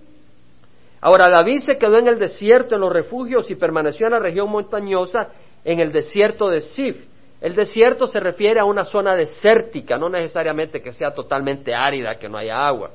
[1.01, 4.51] Ahora David se quedó en el desierto, en los refugios, y permaneció en la región
[4.51, 5.29] montañosa,
[5.65, 6.97] en el desierto de Sif.
[7.41, 12.29] El desierto se refiere a una zona desértica, no necesariamente que sea totalmente árida, que
[12.29, 12.91] no haya agua,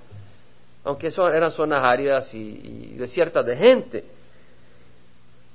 [0.85, 4.16] aunque eso eran zonas áridas y desiertas de gente.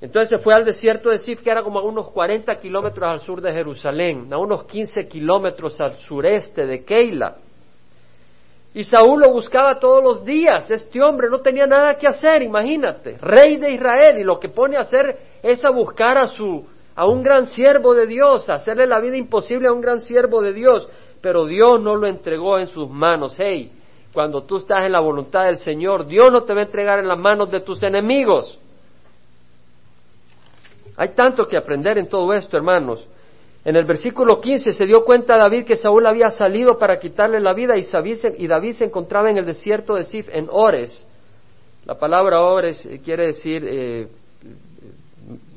[0.02, 3.20] Entonces se fue al desierto de Sif, que era como a unos 40 kilómetros al
[3.20, 7.36] sur de Jerusalén, a unos 15 kilómetros al sureste de Keila.
[8.74, 10.68] Y Saúl lo buscaba todos los días.
[10.72, 14.76] Este hombre no tenía nada que hacer, imagínate, rey de Israel, y lo que pone
[14.76, 18.86] a hacer es a buscar a su a un gran siervo de Dios, a hacerle
[18.88, 20.88] la vida imposible a un gran siervo de Dios,
[21.20, 23.36] pero Dios no lo entregó en sus manos.
[23.38, 23.70] Hey,
[24.12, 27.08] cuando tú estás en la voluntad del Señor, Dios no te va a entregar en
[27.08, 28.58] las manos de tus enemigos.
[30.96, 33.06] Hay tanto que aprender en todo esto, hermanos.
[33.64, 37.52] En el versículo 15 se dio cuenta David que Saúl había salido para quitarle la
[37.52, 41.06] vida y, David se encontraba en el desierto de Sif, en Ores.
[41.84, 44.08] La palabra Ores eh, quiere decir eh,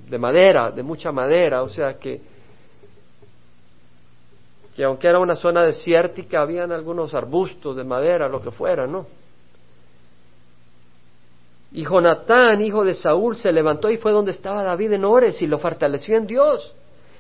[0.10, 2.22] de madera, de mucha madera, o sea que,
[4.76, 9.08] que aunque era una zona desértica, habían algunos arbustos de madera, lo que fuera, ¿no?
[11.76, 15.46] Y Jonatán, hijo de Saúl, se levantó y fue donde estaba David en Ores y
[15.46, 16.74] lo fortaleció en Dios.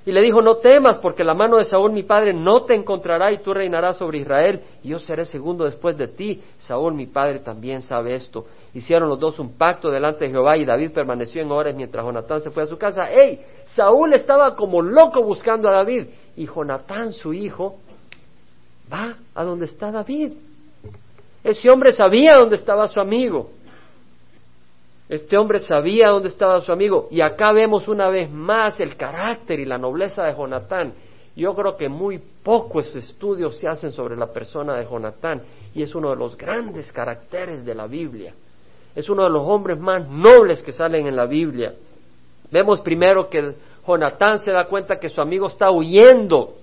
[0.06, 3.34] Y le dijo, no temas, porque la mano de Saúl mi padre no te encontrará
[3.34, 6.42] y tú reinarás sobre Israel, y yo seré segundo después de ti.
[6.60, 8.46] Saúl mi padre también sabe esto.
[8.74, 12.40] Hicieron los dos un pacto delante de Jehová y David permaneció en Ores mientras Jonatán
[12.40, 13.12] se fue a su casa.
[13.12, 13.42] ¡Ey!
[13.66, 16.06] Saúl estaba como loco buscando a David.
[16.38, 17.76] Y Jonatán, su hijo,
[18.90, 20.32] va a donde está David.
[21.44, 23.50] Ese hombre sabía dónde estaba su amigo.
[25.08, 29.60] Este hombre sabía dónde estaba su amigo y acá vemos una vez más el carácter
[29.60, 30.94] y la nobleza de Jonatán.
[31.36, 35.44] Yo creo que muy pocos estudios se hacen sobre la persona de Jonatán
[35.76, 38.34] y es uno de los grandes caracteres de la Biblia.
[38.96, 41.74] Es uno de los hombres más nobles que salen en la Biblia.
[42.50, 43.54] Vemos primero que
[43.86, 46.56] Jonatán se da cuenta que su amigo está huyendo,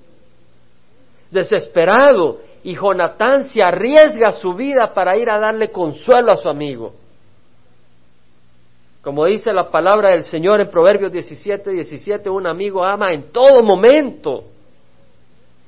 [1.30, 6.94] desesperado, y Jonatán se arriesga su vida para ir a darle consuelo a su amigo.
[9.02, 13.62] Como dice la palabra del Señor en Proverbios 17, 17, un amigo ama en todo
[13.62, 14.44] momento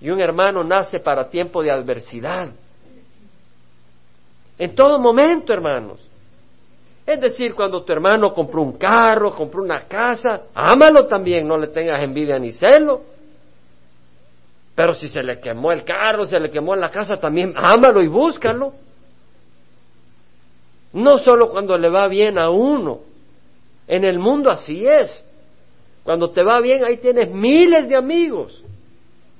[0.01, 2.51] y un hermano nace para tiempo de adversidad.
[4.57, 6.01] En todo momento, hermanos.
[7.05, 11.66] Es decir, cuando tu hermano compró un carro, compró una casa, ámalo también, no le
[11.68, 13.03] tengas envidia ni celo.
[14.77, 18.07] Pero si se le quemó el carro, se le quemó la casa, también ámalo y
[18.07, 18.73] búscalo.
[20.92, 23.01] No solo cuando le va bien a uno,
[23.87, 25.23] en el mundo así es.
[26.03, 28.62] Cuando te va bien, ahí tienes miles de amigos.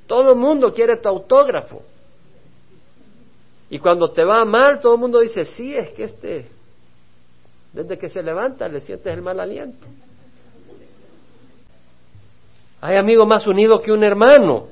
[0.07, 1.83] Todo el mundo quiere tu autógrafo.
[3.71, 6.47] Y cuando te va mal, todo el mundo dice, sí, es que este,
[7.73, 9.87] desde que se levanta le sientes el mal aliento.
[12.81, 14.69] Hay amigo más unido que un hermano.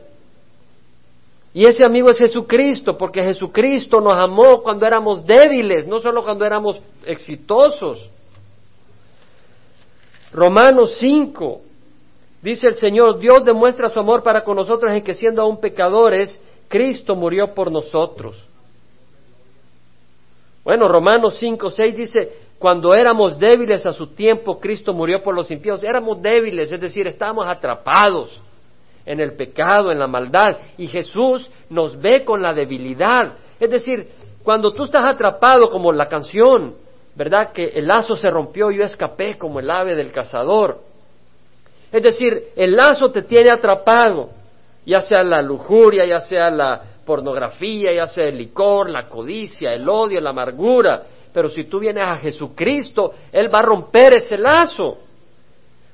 [1.54, 6.44] Y ese amigo es Jesucristo, porque Jesucristo nos amó cuando éramos débiles, no solo cuando
[6.44, 8.08] éramos exitosos.
[10.32, 11.60] Romanos 5,
[12.40, 16.40] dice el Señor, Dios demuestra su amor para con nosotros en que siendo aún pecadores,
[16.68, 18.42] Cristo murió por nosotros.
[20.64, 25.50] Bueno, Romanos 5, 6 dice, cuando éramos débiles a su tiempo, Cristo murió por los
[25.50, 25.82] impíos.
[25.82, 28.40] Éramos débiles, es decir, estábamos atrapados
[29.04, 33.34] en el pecado, en la maldad, y Jesús nos ve con la debilidad.
[33.58, 34.08] Es decir,
[34.44, 36.76] cuando tú estás atrapado como la canción,
[37.14, 37.53] ¿verdad?
[37.53, 40.81] Que el lazo se rompió, yo escapé como el ave del cazador.
[41.90, 44.31] Es decir, el lazo te tiene atrapado,
[44.87, 49.87] ya sea la lujuria, ya sea la pornografía, ya sea el licor, la codicia, el
[49.88, 51.03] odio, la amargura.
[51.33, 54.98] Pero si tú vienes a Jesucristo, Él va a romper ese lazo.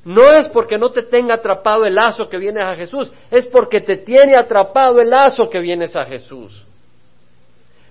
[0.05, 3.81] No es porque no te tenga atrapado el lazo que vienes a Jesús, es porque
[3.81, 6.65] te tiene atrapado el lazo que vienes a Jesús.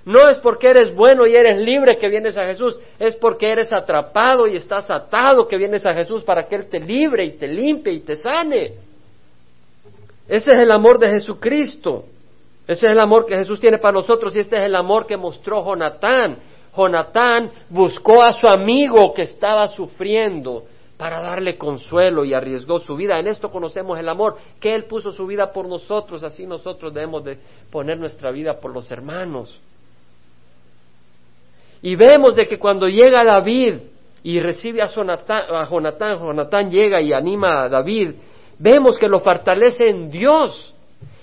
[0.07, 3.73] No es porque eres bueno y eres libre que vienes a Jesús, es porque eres
[3.73, 7.45] atrapado y estás atado que vienes a Jesús para que Él te libre y te
[7.45, 8.75] limpie y te sane.
[10.25, 12.05] Ese es el amor de Jesucristo.
[12.65, 15.17] Ese es el amor que Jesús tiene para nosotros y este es el amor que
[15.17, 16.37] mostró Jonatán.
[16.73, 20.63] Jonatán buscó a su amigo que estaba sufriendo
[20.95, 23.19] para darle consuelo y arriesgó su vida.
[23.19, 27.25] En esto conocemos el amor, que Él puso su vida por nosotros, así nosotros debemos
[27.25, 27.37] de
[27.69, 29.59] poner nuestra vida por los hermanos.
[31.81, 33.75] Y vemos de que cuando llega David
[34.23, 35.45] y recibe a, Jonatán,
[36.19, 38.15] Jonatán llega y anima a David,
[38.57, 40.73] vemos que lo fortalece en Dios.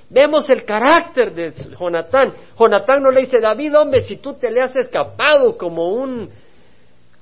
[0.08, 2.34] Vemos el carácter de Jonatán.
[2.58, 6.30] Jonatán no le dice, David, hombre, si tú te le has escapado como un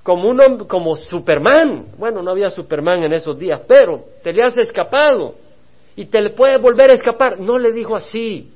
[0.03, 1.87] como un hombre, como Superman.
[1.97, 5.37] Bueno, no había Superman en esos días, pero te le has escapado
[5.95, 7.39] y te le puede volver a escapar.
[7.39, 8.51] No le dijo así.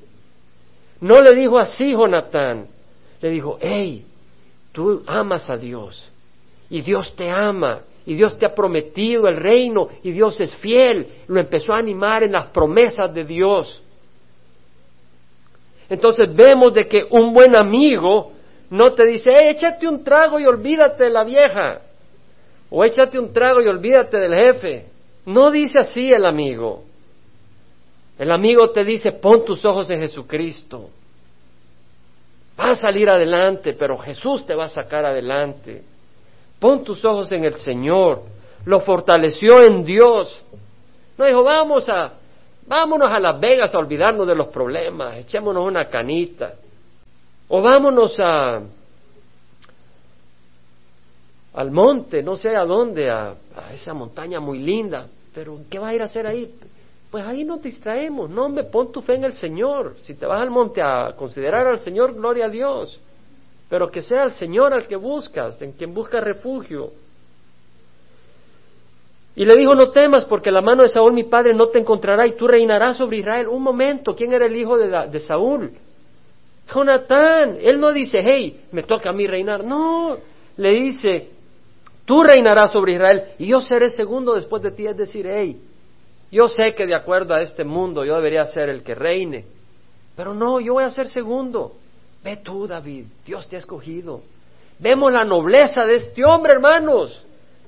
[0.99, 2.67] No le dijo así, Jonatán.
[3.21, 4.05] Le dijo, hey,
[4.77, 6.07] tú amas a Dios
[6.69, 11.07] y Dios te ama y Dios te ha prometido el reino y Dios es fiel.
[11.25, 13.81] Lo empezó a animar en las promesas de Dios.
[15.89, 18.33] Entonces vemos de que un buen amigo
[18.69, 21.81] no te dice, échate un trago y olvídate de la vieja.
[22.69, 24.85] O échate un trago y olvídate del jefe.
[25.25, 26.83] No dice así el amigo.
[28.19, 30.91] El amigo te dice, pon tus ojos en Jesucristo.
[32.59, 35.83] Va a salir adelante, pero Jesús te va a sacar adelante.
[36.59, 38.23] Pon tus ojos en el Señor.
[38.65, 40.35] Lo fortaleció en Dios.
[41.17, 42.13] No dijo, vamos a,
[42.65, 46.53] vámonos a Las Vegas a olvidarnos de los problemas, echémonos una canita.
[47.47, 48.61] O vámonos a,
[51.53, 53.35] al monte, no sé a dónde, a,
[53.73, 55.07] esa montaña muy linda.
[55.33, 56.53] Pero ¿qué vas a ir a hacer ahí?
[57.11, 58.29] Pues ahí nos distraemos.
[58.29, 59.95] No, me pon tu fe en el Señor.
[60.01, 62.99] Si te vas al monte a considerar al Señor, gloria a Dios.
[63.69, 66.91] Pero que sea el Señor al que buscas, en quien buscas refugio.
[69.35, 72.25] Y le dijo, no temas, porque la mano de Saúl, mi padre, no te encontrará
[72.25, 73.47] y tú reinarás sobre Israel.
[73.47, 75.71] Un momento, ¿quién era el hijo de, de Saúl?
[76.73, 79.63] Jonatán, él no dice, hey, me toca a mí reinar.
[79.63, 80.17] No,
[80.57, 81.29] le dice,
[82.05, 84.87] tú reinarás sobre Israel y yo seré segundo después de ti.
[84.87, 85.61] Es decir, hey,
[86.31, 89.45] yo sé que de acuerdo a este mundo yo debería ser el que reine,
[90.15, 91.75] pero no, yo voy a ser segundo.
[92.23, 94.21] Ve tú, David, Dios te ha escogido.
[94.79, 97.23] Vemos la nobleza de este hombre, hermanos.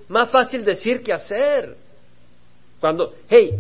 [0.10, 1.78] Más fácil decir que hacer.
[2.80, 3.60] Cuando, hey,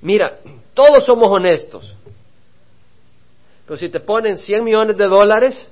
[0.00, 0.38] mira,
[0.74, 1.94] todos somos honestos.
[3.66, 5.68] Pero si te ponen 100 millones de dólares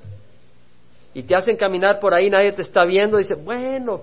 [1.13, 4.01] y te hacen caminar por ahí, nadie te está viendo, dice, bueno,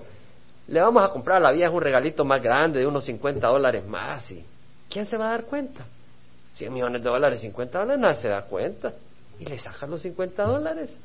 [0.67, 3.85] le vamos a comprar a la vieja un regalito más grande de unos 50 dólares
[3.85, 4.31] más.
[4.31, 4.43] ¿Y
[4.89, 5.85] quién se va a dar cuenta?
[6.53, 8.93] 100 millones de dólares, 50 dólares, nadie se da cuenta.
[9.39, 10.95] Y le sacan los 50 dólares.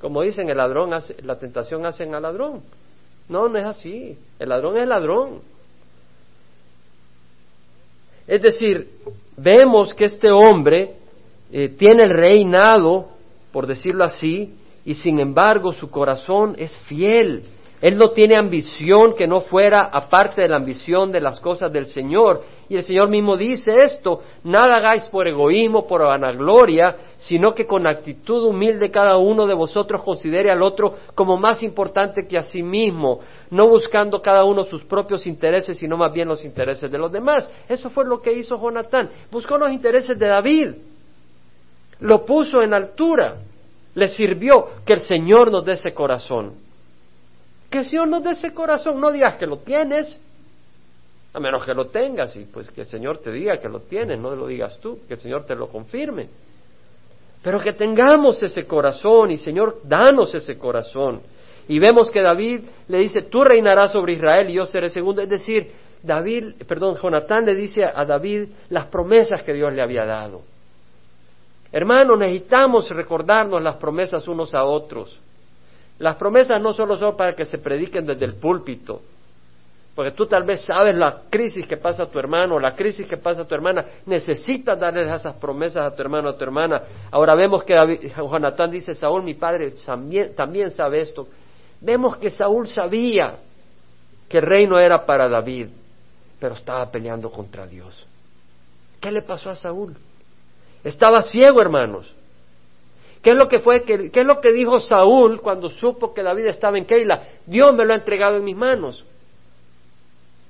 [0.00, 2.62] Como dicen, el ladrón hace, la tentación hace al ladrón.
[3.28, 4.18] No, no es así.
[4.38, 5.40] El ladrón es ladrón.
[8.26, 8.90] Es decir,
[9.36, 10.94] vemos que este hombre
[11.50, 13.08] eh, tiene el reinado,
[13.52, 17.44] por decirlo así, y sin embargo su corazón es fiel.
[17.84, 21.84] Él no tiene ambición que no fuera aparte de la ambición de las cosas del
[21.84, 22.40] Señor.
[22.70, 27.86] Y el Señor mismo dice esto, nada hagáis por egoísmo, por vanagloria, sino que con
[27.86, 32.62] actitud humilde cada uno de vosotros considere al otro como más importante que a sí
[32.62, 33.20] mismo,
[33.50, 37.52] no buscando cada uno sus propios intereses, sino más bien los intereses de los demás.
[37.68, 39.10] Eso fue lo que hizo Jonatán.
[39.30, 40.74] Buscó los intereses de David
[42.00, 43.36] lo puso en altura,
[43.94, 46.63] le sirvió que el Señor nos dé ese corazón.
[47.74, 50.16] Que el Señor nos dé ese corazón, no digas que lo tienes,
[51.32, 54.16] a menos que lo tengas y pues que el Señor te diga que lo tienes,
[54.16, 56.28] no lo digas tú, que el Señor te lo confirme.
[57.42, 61.20] Pero que tengamos ese corazón y Señor, danos ese corazón.
[61.66, 65.20] Y vemos que David le dice, tú reinarás sobre Israel y yo seré segundo.
[65.20, 70.04] Es decir, David, perdón, Jonatán le dice a David las promesas que Dios le había
[70.04, 70.42] dado.
[71.72, 75.18] Hermanos, necesitamos recordarnos las promesas unos a otros.
[75.98, 79.00] Las promesas no solo son para que se prediquen desde el púlpito,
[79.94, 83.16] porque tú tal vez sabes la crisis que pasa a tu hermano, la crisis que
[83.16, 86.82] pasa a tu hermana, necesitas darle esas promesas a tu hermano, a tu hermana.
[87.12, 91.28] Ahora vemos que David, Jonatán dice, Saúl, mi padre, también, también sabe esto.
[91.80, 93.36] Vemos que Saúl sabía
[94.28, 95.68] que el reino era para David,
[96.40, 98.04] pero estaba peleando contra Dios.
[99.00, 99.96] ¿Qué le pasó a Saúl?
[100.82, 102.12] Estaba ciego, hermanos.
[103.24, 103.84] ¿Qué es lo que fue?
[103.84, 107.22] ¿Qué, es lo que dijo Saúl cuando supo que David estaba en Keila?
[107.46, 109.02] Dios me lo ha entregado en mis manos.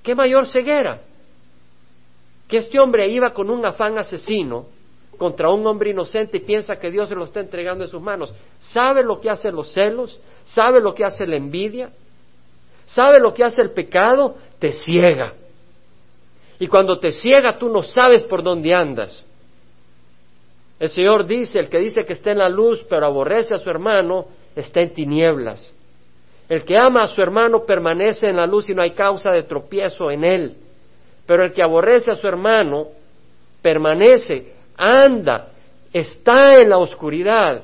[0.03, 1.01] ¿Qué mayor ceguera?
[2.49, 4.67] Que este hombre iba con un afán asesino
[5.17, 8.35] contra un hombre inocente y piensa que Dios se lo está entregando en sus manos.
[8.59, 10.21] ¿Sabe lo que hace los celos?
[10.45, 11.93] ¿Sabe lo que hace la envidia?
[12.87, 14.35] ¿Sabe lo que hace el pecado?
[14.59, 15.33] Te ciega.
[16.59, 19.25] Y cuando te ciega tú no sabes por dónde andas.
[20.79, 23.71] El Señor dice, el que dice que está en la luz pero aborrece a su
[23.71, 25.75] hermano, está en tinieblas.
[26.49, 29.45] El que ama a su hermano permanece en la luz y no hay causa de
[29.45, 30.57] tropiezo en él.
[31.27, 32.89] Pero el que aborrece a su hermano
[33.63, 35.49] permanece, anda,
[35.93, 37.63] está en la oscuridad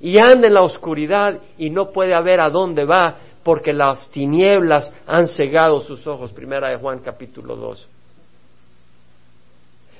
[0.00, 4.92] y anda en la oscuridad y no puede ver a dónde va porque las tinieblas
[5.06, 6.32] han cegado sus ojos.
[6.32, 7.88] Primera de Juan capítulo 2.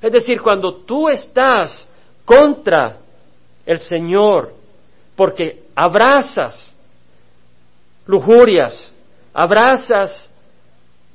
[0.01, 1.89] Es decir, cuando tú estás
[2.25, 2.99] contra
[3.67, 4.55] el Señor,
[5.17, 6.73] porque abrazas
[8.07, 8.91] lujurias,
[9.33, 10.29] abrazas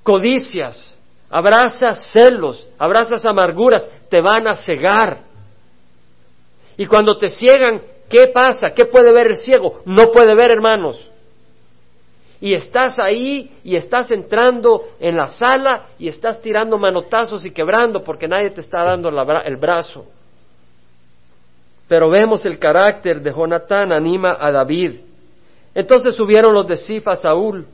[0.04, 0.94] codicias,
[1.30, 5.22] abrazas celos, abrazas amarguras, te van a cegar.
[6.78, 8.74] Y cuando te ciegan, ¿qué pasa?
[8.74, 9.82] ¿Qué puede ver el ciego?
[9.86, 11.12] No puede ver, hermanos
[12.44, 18.04] y estás ahí y estás entrando en la sala y estás tirando manotazos y quebrando
[18.04, 20.06] porque nadie te está dando el brazo.
[21.88, 25.00] Pero vemos el carácter de Jonatán anima a David.
[25.74, 27.66] Entonces subieron los de Sif a Saúl.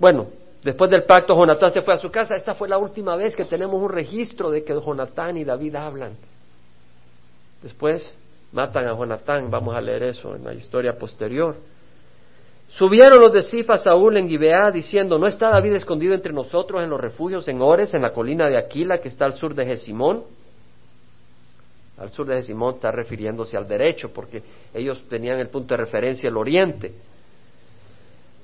[0.00, 0.26] Bueno,
[0.64, 2.34] después del pacto Jonatán se fue a su casa.
[2.34, 6.16] Esta fue la última vez que tenemos un registro de que Jonatán y David hablan.
[7.62, 8.12] Después
[8.50, 11.54] matan a Jonatán, vamos a leer eso en la historia posterior.
[12.70, 16.82] Subieron los de Sif a Saúl en Gibeá diciendo, ¿no está David escondido entre nosotros
[16.82, 19.66] en los refugios en Ores, en la colina de Aquila que está al sur de
[19.66, 20.22] Jesimón?
[21.98, 24.42] Al sur de Jesimón está refiriéndose al derecho porque
[24.72, 26.92] ellos tenían el punto de referencia el oriente.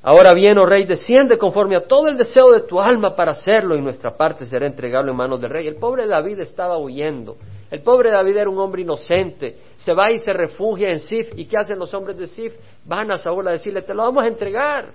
[0.03, 3.77] Ahora bien, oh rey, desciende conforme a todo el deseo de tu alma para hacerlo
[3.77, 5.67] y nuestra parte será entregable en manos del rey.
[5.67, 7.37] El pobre David estaba huyendo.
[7.71, 9.59] El pobre David era un hombre inocente.
[9.79, 11.29] Se va y se refugia en Sif.
[11.37, 12.53] ¿Y qué hacen los hombres de Sif?
[12.85, 14.93] Van a Saúl a decirle, te lo vamos a entregar.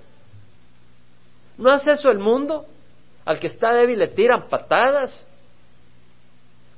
[1.57, 2.65] ¿No hace eso el mundo?
[3.25, 5.25] Al que está débil le tiran patadas.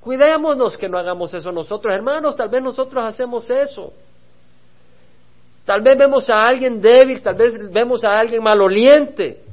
[0.01, 2.35] Cuidémonos que no hagamos eso nosotros, hermanos.
[2.35, 3.93] Tal vez nosotros hacemos eso.
[5.65, 9.43] Tal vez vemos a alguien débil, tal vez vemos a alguien maloliente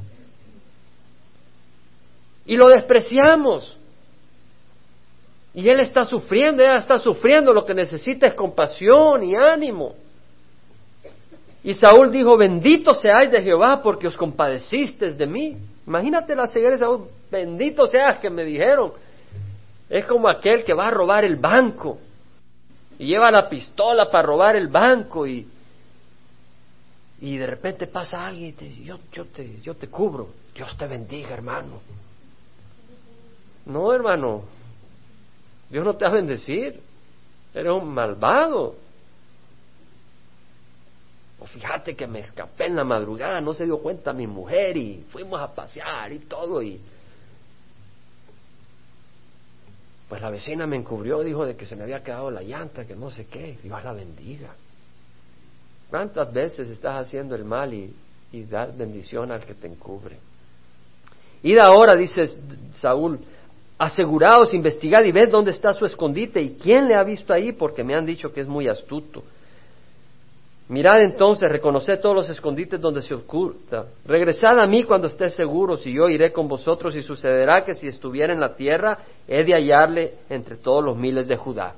[2.51, 3.77] y lo despreciamos.
[5.53, 9.95] Y él está sufriendo, ella está sufriendo, lo que necesita es compasión y ánimo.
[11.63, 15.57] Y Saúl dijo, bendito seáis de Jehová porque os compadecisteis de mí.
[15.87, 18.93] Imagínate la ceguera de Saúl, bendito seas que me dijeron.
[19.89, 21.99] Es como aquel que va a robar el banco
[22.99, 25.49] y lleva la pistola para robar el banco y,
[27.21, 30.77] y de repente pasa alguien y te dice, yo, yo, te, yo te cubro, Dios
[30.79, 31.81] te bendiga hermano.
[33.67, 34.45] No hermano,
[35.71, 36.81] Dios no te va a bendecir,
[37.55, 38.75] eres un malvado.
[41.39, 45.05] O fíjate que me escapé en la madrugada, no se dio cuenta mi mujer y
[45.11, 46.81] fuimos a pasear y todo y
[50.11, 52.97] pues la vecina me encubrió, dijo de que se me había quedado la llanta, que
[52.97, 54.53] no sé qué, Dios la bendiga.
[55.89, 57.95] ¿Cuántas veces estás haciendo el mal y,
[58.33, 60.19] y das bendición al que te encubre?
[61.45, 62.25] Id ahora, dice
[62.75, 63.21] Saúl,
[63.81, 67.83] aseguraos, investigad y ved dónde está su escondite y quién le ha visto ahí, porque
[67.83, 69.23] me han dicho que es muy astuto.
[70.69, 73.87] Mirad entonces, reconoced todos los escondites donde se oculta.
[74.05, 77.89] Regresad a mí cuando estés seguros y yo iré con vosotros y sucederá que si
[77.89, 81.75] estuviera en la tierra he de hallarle entre todos los miles de Judá.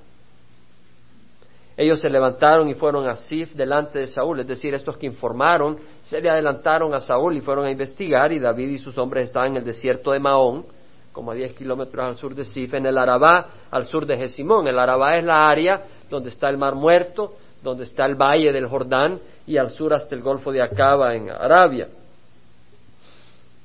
[1.77, 5.79] Ellos se levantaron y fueron a Sif delante de Saúl, es decir, estos que informaron
[6.03, 9.53] se le adelantaron a Saúl y fueron a investigar y David y sus hombres estaban
[9.53, 10.67] en el desierto de Mahón,
[11.13, 14.67] como a 10 kilómetros al sur de Sif, en el Arabá, al sur de Jesimón.
[14.67, 18.67] El Arabá es la área donde está el Mar Muerto, donde está el Valle del
[18.67, 21.89] Jordán y al sur hasta el Golfo de Acaba en Arabia.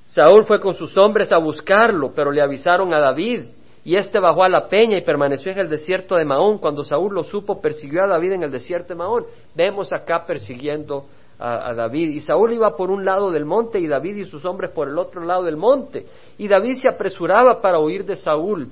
[0.07, 3.45] Saúl fue con sus hombres a buscarlo, pero le avisaron a David
[3.83, 6.57] y éste bajó a la peña y permaneció en el desierto de Mahón.
[6.57, 9.25] Cuando Saúl lo supo, persiguió a David en el desierto de Mahón.
[9.55, 11.05] Vemos acá persiguiendo
[11.39, 12.09] a, David.
[12.09, 14.97] Y Saúl iba por un lado del monte y David y sus hombres por el
[14.97, 16.05] otro lado del monte.
[16.37, 18.69] Y David se apresuraba para huir de Saúl.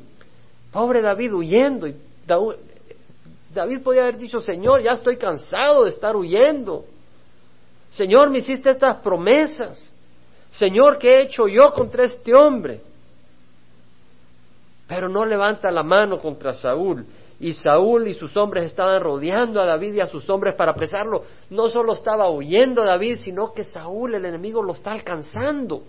[0.72, 1.88] Pobre David huyendo.
[1.88, 1.96] Y
[3.54, 6.86] David podía haber dicho, Señor, ya estoy cansado de estar huyendo.
[7.92, 9.92] Señor, me hiciste estas promesas.
[10.52, 12.82] Señor, ¿qué he hecho yo contra este hombre?
[14.88, 17.06] pero no levanta la mano contra Saúl.
[17.40, 21.24] Y Saúl y sus hombres estaban rodeando a David y a sus hombres para apresarlo.
[21.50, 25.84] No solo estaba huyendo David, sino que Saúl, el enemigo, lo está alcanzando.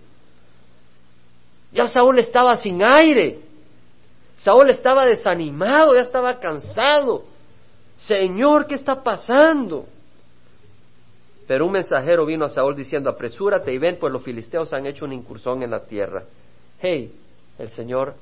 [1.72, 3.38] Ya Saúl estaba sin aire.
[4.36, 7.24] Saúl estaba desanimado, ya estaba cansado.
[7.96, 9.86] Señor, ¿qué está pasando?
[11.46, 15.04] Pero un mensajero vino a Saúl diciendo, apresúrate y ven, pues los filisteos han hecho
[15.04, 16.24] una incursión en la tierra.
[16.80, 17.12] Hey,
[17.58, 18.14] el Señor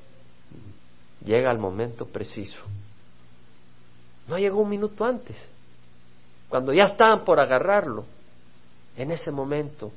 [1.24, 2.60] llega al momento preciso.
[4.28, 5.36] No llegó un minuto antes.
[6.48, 8.04] Cuando ya estaban por agarrarlo,
[8.96, 9.92] en ese momento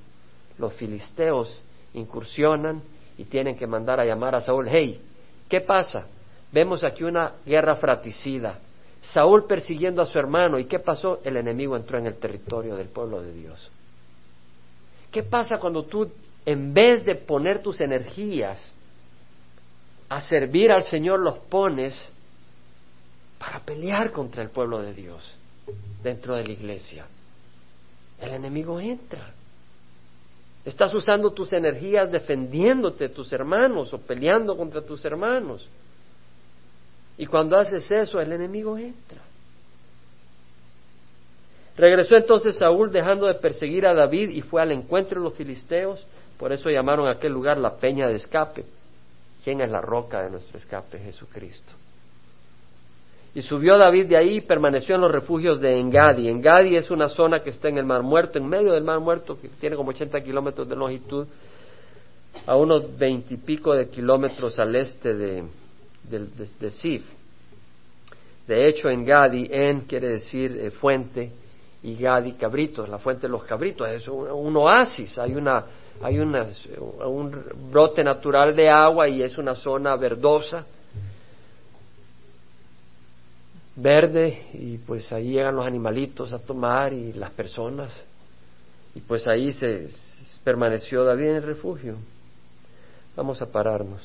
[0.58, 1.60] los filisteos
[1.94, 2.82] incursionan
[3.18, 4.68] y tienen que mandar a llamar a Saúl.
[4.70, 5.02] Hey,
[5.48, 6.08] ¿qué pasa?
[6.52, 8.60] Vemos aquí una guerra fratricida.
[9.02, 10.60] Saúl persiguiendo a su hermano.
[10.60, 11.20] ¿Y qué pasó?
[11.24, 13.70] El enemigo entró en el territorio del pueblo de Dios.
[15.12, 16.12] ¿Qué pasa cuando tú,
[16.46, 18.74] en vez de poner tus energías
[20.10, 21.96] a servir al Señor los pones
[23.48, 25.24] para pelear contra el pueblo de Dios
[26.04, 27.06] dentro de la iglesia.
[28.20, 29.32] El enemigo entra.
[30.66, 35.66] Estás usando tus energías defendiéndote de tus hermanos o peleando contra tus hermanos.
[37.18, 39.22] Y cuando haces eso, el enemigo entra.
[41.78, 46.06] Regresó entonces Saúl dejando de perseguir a David y fue al encuentro de los filisteos.
[46.38, 48.66] Por eso llamaron a aquel lugar la peña de escape.
[49.42, 51.00] ¿Quién es la roca de nuestro escape?
[51.00, 51.87] Jesucristo.
[53.38, 56.28] Y subió David de ahí y permaneció en los refugios de Engadi.
[56.28, 59.40] Engadi es una zona que está en el Mar Muerto, en medio del Mar Muerto,
[59.40, 61.28] que tiene como 80 kilómetros de longitud,
[62.48, 65.44] a unos veintipico de kilómetros al este de,
[66.10, 67.04] de, Sif.
[68.48, 71.30] De hecho, Engadi, En quiere decir eh, fuente,
[71.84, 73.88] y Gadi, cabritos, la fuente de los cabritos.
[73.88, 75.64] Es un oasis, hay una
[76.02, 80.66] hay un brote natural de agua y es una zona verdosa,
[83.78, 87.94] verde, y pues ahí llegan los animalitos a tomar y las personas,
[88.96, 89.88] y pues ahí se
[90.44, 91.96] permaneció David en el refugio.
[93.16, 94.02] Vamos a pararnos.